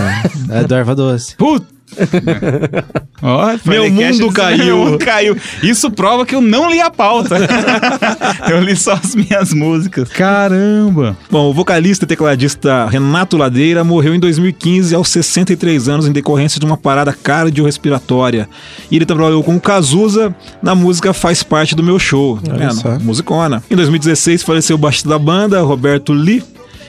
[0.50, 1.36] É do Erva Doce.
[1.36, 1.78] Puta!
[3.22, 4.86] Ó, Meu mundo caiu.
[4.86, 5.38] Meu caiu.
[5.64, 7.38] Isso prova que eu não li a pauta.
[8.50, 10.10] eu li só as minhas músicas.
[10.10, 11.18] Caramba!
[11.30, 16.60] Bom, o vocalista e tecladista Renato Ladeira morreu em 2015 aos 63 anos em decorrência
[16.60, 18.50] de uma parada cardiorrespiratória.
[18.92, 22.40] E ele trabalhou com o Cazuza na música Faz Parte do Meu Show.
[22.46, 23.64] É, musicona.
[23.70, 26.44] Em 2016 faleceu o baixista da banda, Roberto Lee,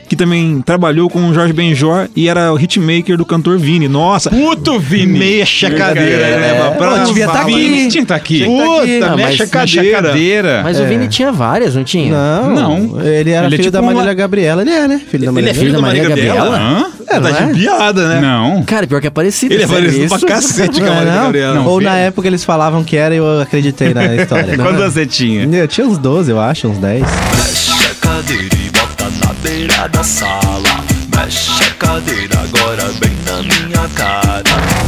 [0.08, 3.88] que também trabalhou com o Jorge Benjor e era o hitmaker do cantor Vini.
[3.88, 5.18] Nossa, Puto Vini!
[5.18, 6.74] mexa a cadeira, É, né?
[6.78, 7.60] Pra devia tá Vini.
[7.60, 7.68] aqui.
[7.70, 8.44] Vini tinha que tá aqui.
[8.44, 10.02] Puta, mexa a mas Mexa a cadeira.
[10.02, 10.60] cadeira.
[10.64, 12.12] mas o Vini tinha várias, não tinha?
[12.12, 13.00] Não, Não.
[13.02, 14.62] Ele era Ele é filho tipo da Marília uma- Gabriela.
[14.62, 15.00] Ele é, né?
[15.10, 16.56] Filho da Ele Marília é filho da Maria Gabriela?
[16.58, 16.86] Hã?
[17.10, 18.20] É, tá de piada, né?
[18.20, 18.62] Não.
[18.64, 19.54] Cara, pior que é parecido.
[19.54, 20.18] Ele é parecido isso?
[20.18, 21.22] pra cacete com a não?
[21.22, 21.54] Gabriela.
[21.54, 21.90] Não, Ou filho.
[21.90, 24.56] na época eles falavam que era e eu acreditei na história.
[24.58, 25.44] Quando você tinha?
[25.44, 27.00] Eu tinha uns 12, eu acho, uns 10.
[27.02, 28.67] Mexe a
[29.28, 30.97] cadeira da sala.
[31.18, 34.44] Mexe a cadeira agora bem na minha cara.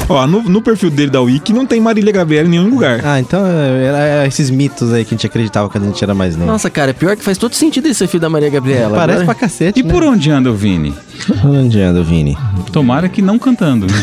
[0.08, 3.00] Ó, no, no perfil dele da Wiki não tem Marília Gabriela em nenhum lugar.
[3.04, 6.14] Ah, então é, era esses mitos aí que a gente acreditava quando a gente era
[6.14, 6.50] mais novo.
[6.50, 8.96] Nossa, cara, pior que faz todo sentido ele ser filho da Maria Gabriela.
[8.96, 9.92] Parece pra cacete, E né?
[9.92, 10.92] por onde anda o Vini?
[11.44, 12.36] onde anda, Vini?
[12.72, 13.86] Tomara que não cantando.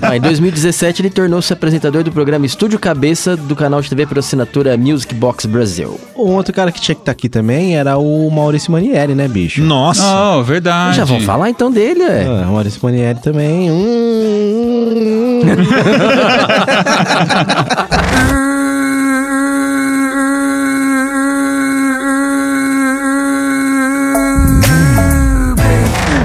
[0.00, 4.18] Ah, em 2017 ele tornou-se apresentador do programa Estúdio Cabeça do canal de TV por
[4.18, 5.98] assinatura Music Box Brasil.
[6.14, 9.62] Um outro cara que tinha que estar aqui também era o Maurício Manieri, né, bicho?
[9.62, 10.02] Nossa.
[10.36, 10.98] oh, verdade.
[10.98, 12.24] Já vão falar então dele, é.
[12.26, 13.70] Ah, o Maurício Manieri também.
[13.70, 15.40] Hum,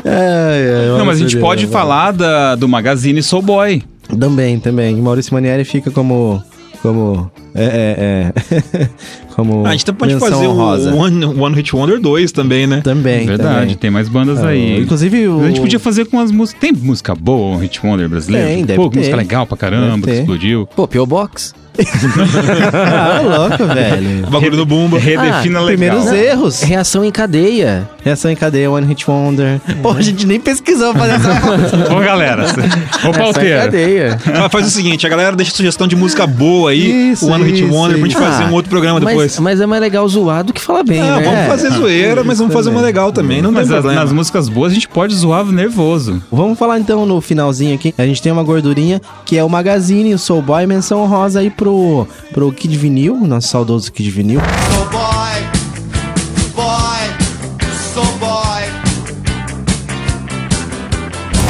[0.05, 3.83] Ai, ai, Não, mas a gente pode falar da, do Magazine Soul Boy.
[4.19, 4.95] Também, também.
[4.95, 6.41] Maurício Manieri fica como.
[6.81, 7.29] Como.
[7.53, 8.89] É, é, é.
[9.35, 9.65] como.
[9.65, 10.93] Ah, a gente também pode fazer honrosa.
[10.93, 12.81] o One, One Hit Wonder 2 também, né?
[12.81, 13.25] Também.
[13.25, 13.75] Verdade, também.
[13.75, 14.81] tem mais bandas Ah, aí.
[14.81, 15.41] Inclusive o.
[15.41, 16.61] A gente podia fazer com as músicas.
[16.61, 18.47] Tem música boa, um Hit Wonder brasileiro?
[18.47, 18.97] Tem, deve Pô, ter.
[18.99, 20.67] música legal pra caramba, que explodiu.
[20.75, 21.05] Pô, P.O.
[21.05, 21.53] Box.
[22.73, 24.27] Ah, louco, velho.
[24.27, 24.97] O bagulho do Bumba.
[24.99, 25.65] Redefina Ah, legal.
[25.65, 26.61] Primeiros erros.
[26.61, 27.87] Reação em cadeia.
[28.03, 29.59] Reação em cadeia, One Hit Wonder.
[29.81, 31.93] Pô, a gente nem pesquisou pra fazer essa.
[31.93, 32.45] Ô, galera,
[33.07, 33.61] ô, pauteira.
[33.63, 34.17] Cadeia.
[34.25, 37.43] Mas faz o seguinte, a galera deixa sugestão de música boa aí, Isso, o One
[37.45, 38.25] Hit isso, Wonder, pra gente isso.
[38.25, 39.39] fazer um outro programa Mas, depois.
[39.39, 41.23] mas é mais legal zoar do que falar bem, Ah, né?
[41.23, 44.01] vamos fazer zoeira, mas vamos fazer uma legal também, não Mas tem as- problema.
[44.03, 46.21] nas músicas boas a gente pode zoar nervoso.
[46.31, 47.93] Vamos falar então no finalzinho aqui.
[47.97, 51.49] A gente tem uma gordurinha que é o Magazine, o Soul Boy, menção rosa aí
[51.59, 54.39] pro, pro Kid Vinil, nosso saudoso Kid Vinil.
[54.39, 55.41] So boy,
[56.55, 56.73] boy,
[57.93, 58.63] so boy.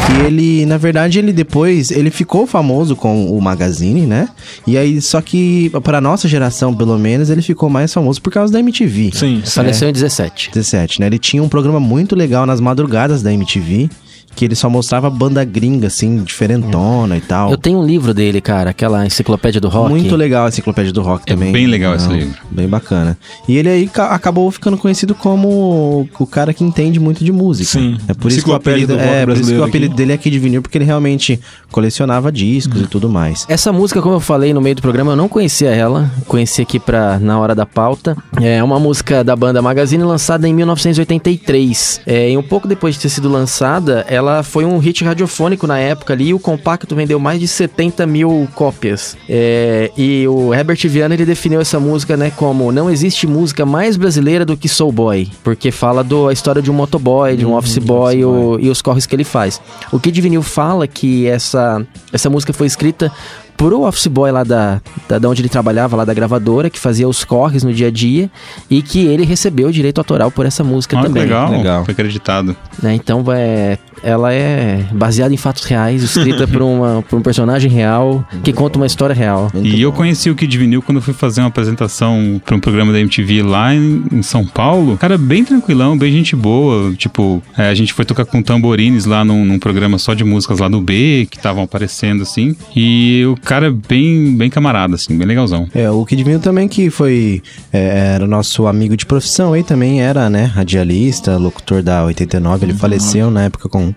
[0.07, 4.27] Que ele, na verdade, ele depois, ele ficou famoso com o Magazine, né?
[4.65, 8.51] E aí, só que pra nossa geração, pelo menos, ele ficou mais famoso por causa
[8.51, 9.11] da MTV.
[9.13, 10.49] Sim, Faleceu em 17.
[10.51, 11.05] 17, né?
[11.05, 13.91] Ele tinha um programa muito legal nas madrugadas da MTV,
[14.39, 17.51] que ele só mostrava banda gringa, assim, diferentona e tal.
[17.51, 19.89] Eu tenho um livro dele, cara, aquela enciclopédia do rock.
[19.89, 21.51] Muito legal a enciclopédia do rock É também.
[21.51, 22.33] bem legal esse livro.
[22.49, 23.17] Bem bacana.
[23.49, 27.69] E ele aí ca- acabou ficando conhecido como o cara que entende muito de música.
[27.71, 27.97] Sim.
[28.07, 29.97] É por isso que o apelido, do rock é, por isso que o apelido aqui.
[29.97, 31.37] dele é Kid Vinil, porque ele realmente
[31.69, 33.45] colecionava discos e tudo mais.
[33.49, 36.09] Essa música, como eu falei no meio do programa, eu não conhecia ela.
[36.29, 38.15] Conheci aqui pra, na hora da pauta.
[38.41, 42.01] É uma música da banda Magazine lançada em 1983.
[42.07, 45.77] É, e um pouco depois de ter sido lançada, ela foi um hit radiofônico na
[45.79, 46.29] época ali.
[46.29, 49.17] E o compacto vendeu mais de 70 mil cópias.
[49.27, 53.97] É, e o Herbert Viana ele definiu essa música né, como não existe música mais
[53.97, 55.27] brasileira do que Soul Boy.
[55.43, 59.05] Porque fala da história de um motoboy, de um office boy, o- e os corres
[59.05, 59.61] que ele faz.
[59.91, 63.11] O Kid Vinil fala que essa, essa música foi escrita
[63.59, 67.07] pro office boy lá da, da, da onde ele trabalhava, lá da gravadora, que fazia
[67.09, 68.31] os corres no dia a dia,
[68.69, 71.23] e que ele recebeu o direito autoral por essa música que também.
[71.23, 71.51] legal.
[71.51, 71.83] Legal.
[71.83, 72.55] Foi acreditado.
[72.81, 72.95] né?
[72.95, 78.23] Então é, ela é baseada em fatos reais, escrita por, uma, por um personagem real,
[78.43, 79.51] que conta uma história real.
[79.53, 82.93] e eu conheci o Kid Vinil quando eu fui fazer uma apresentação para um programa
[82.93, 84.97] da MTV lá em, em São Paulo.
[84.97, 86.93] Cara, bem tranquilão, bem gente boa.
[86.95, 90.59] Tipo, é, a gente foi tocar com tamborines lá num, num programa só de músicas
[90.59, 92.55] lá do B, que estavam aparecendo assim.
[92.73, 95.67] E o cara bem, bem camarada, assim, bem legalzão.
[95.73, 97.41] É, o Kid Vinil também que foi,
[97.73, 102.73] é, era nosso amigo de profissão aí, também era, né, radialista, locutor da 89, ele
[102.75, 103.91] faleceu na época com,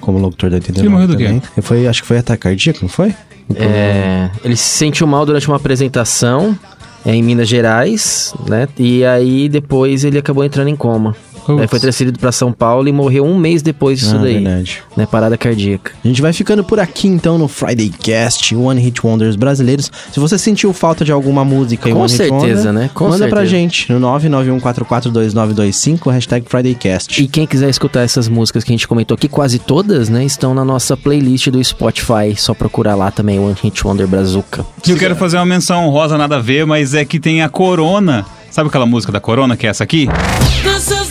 [0.00, 1.24] como locutor da 89 Ele morreu do quê?
[1.24, 1.42] também.
[1.62, 3.14] Foi, acho que foi ataque cardíaco, não foi?
[3.54, 6.58] É, ele se sentiu mal durante uma apresentação
[7.04, 8.66] é, em Minas Gerais, né?
[8.76, 11.14] E aí depois ele acabou entrando em coma.
[11.46, 11.60] Putz.
[11.62, 14.34] Aí foi transferido pra São Paulo e morreu um mês depois disso Ah, daí.
[14.34, 14.82] verdade.
[14.96, 15.06] Né?
[15.06, 15.92] Parada cardíaca.
[16.04, 19.90] A gente vai ficando por aqui então no Friday Cast, One Hit Wonders brasileiros.
[20.12, 22.90] Se você sentiu falta de alguma música em Com One Hit certeza, Wonder, né?
[22.92, 23.46] Com manda pra certeza.
[23.46, 27.22] gente no 991442925, hashtag FridayCast.
[27.22, 30.24] E quem quiser escutar essas músicas que a gente comentou aqui, quase todas, né?
[30.24, 32.34] Estão na nossa playlist do Spotify.
[32.36, 34.64] Só procurar lá também, One Hit Wonder Brazuca.
[34.86, 37.48] E eu quero fazer uma menção honrosa, nada a ver, mas é que tem a
[37.48, 38.24] Corona.
[38.50, 40.08] Sabe aquela música da Corona, que é essa aqui?
[40.62, 41.05] This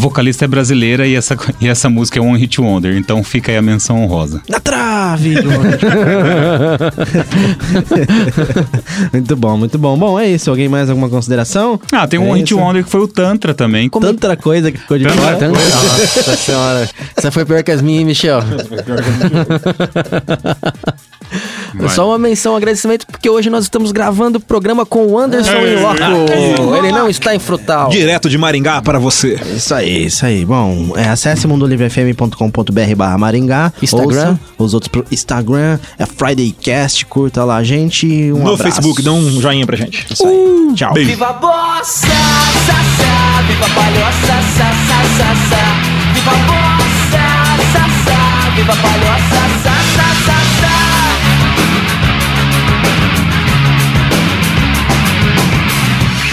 [0.00, 3.58] vocalista é brasileira e essa, e essa música é One Hit Wonder, então fica aí
[3.58, 4.40] a menção honrosa.
[4.48, 5.34] Na trave!
[9.12, 9.98] muito bom, muito bom.
[9.98, 10.48] Bom, é isso.
[10.50, 11.78] Alguém mais alguma consideração?
[11.92, 12.60] Ah, tem um É One Hit isso.
[12.60, 13.90] Wonder que foi o Tantra também.
[13.90, 15.48] Tanta coisa que ficou de Tanta fora.
[15.48, 16.88] Nossa senhora.
[17.14, 18.40] Essa foi pior que as minhas, hein,
[21.74, 21.90] Michel.
[21.90, 25.52] Só uma menção, um agradecimento, porque hoje nós estamos gravando o programa com o Anderson
[25.52, 25.74] Ei.
[25.74, 26.76] em loco.
[26.76, 27.88] Ele não está em frutal.
[27.90, 29.38] Direto de Maringá para você.
[29.54, 30.44] Isso aí, isso aí.
[30.44, 33.72] Bom, é, acesse mundolivrefm.com.br barra Maringá.
[33.82, 34.38] Instagram.
[34.58, 38.06] Ouça os outros pro Instagram, é FridayCast, curta lá, gente.
[38.32, 38.62] Um no abraço.
[38.62, 40.06] Facebook, dá um joinha pra gente.
[40.12, 40.74] Isso aí.
[40.74, 40.92] Tchau.
[40.92, 41.10] Beijo.
[41.10, 44.26] Viva a bossa, sa, sa, viva a palhoça,
[44.56, 46.12] sa, sa, sa, sa.
[46.14, 47.24] Viva a bossa,
[47.72, 50.89] sa, sa, viva a palhoça, sa, sa, sa, sa.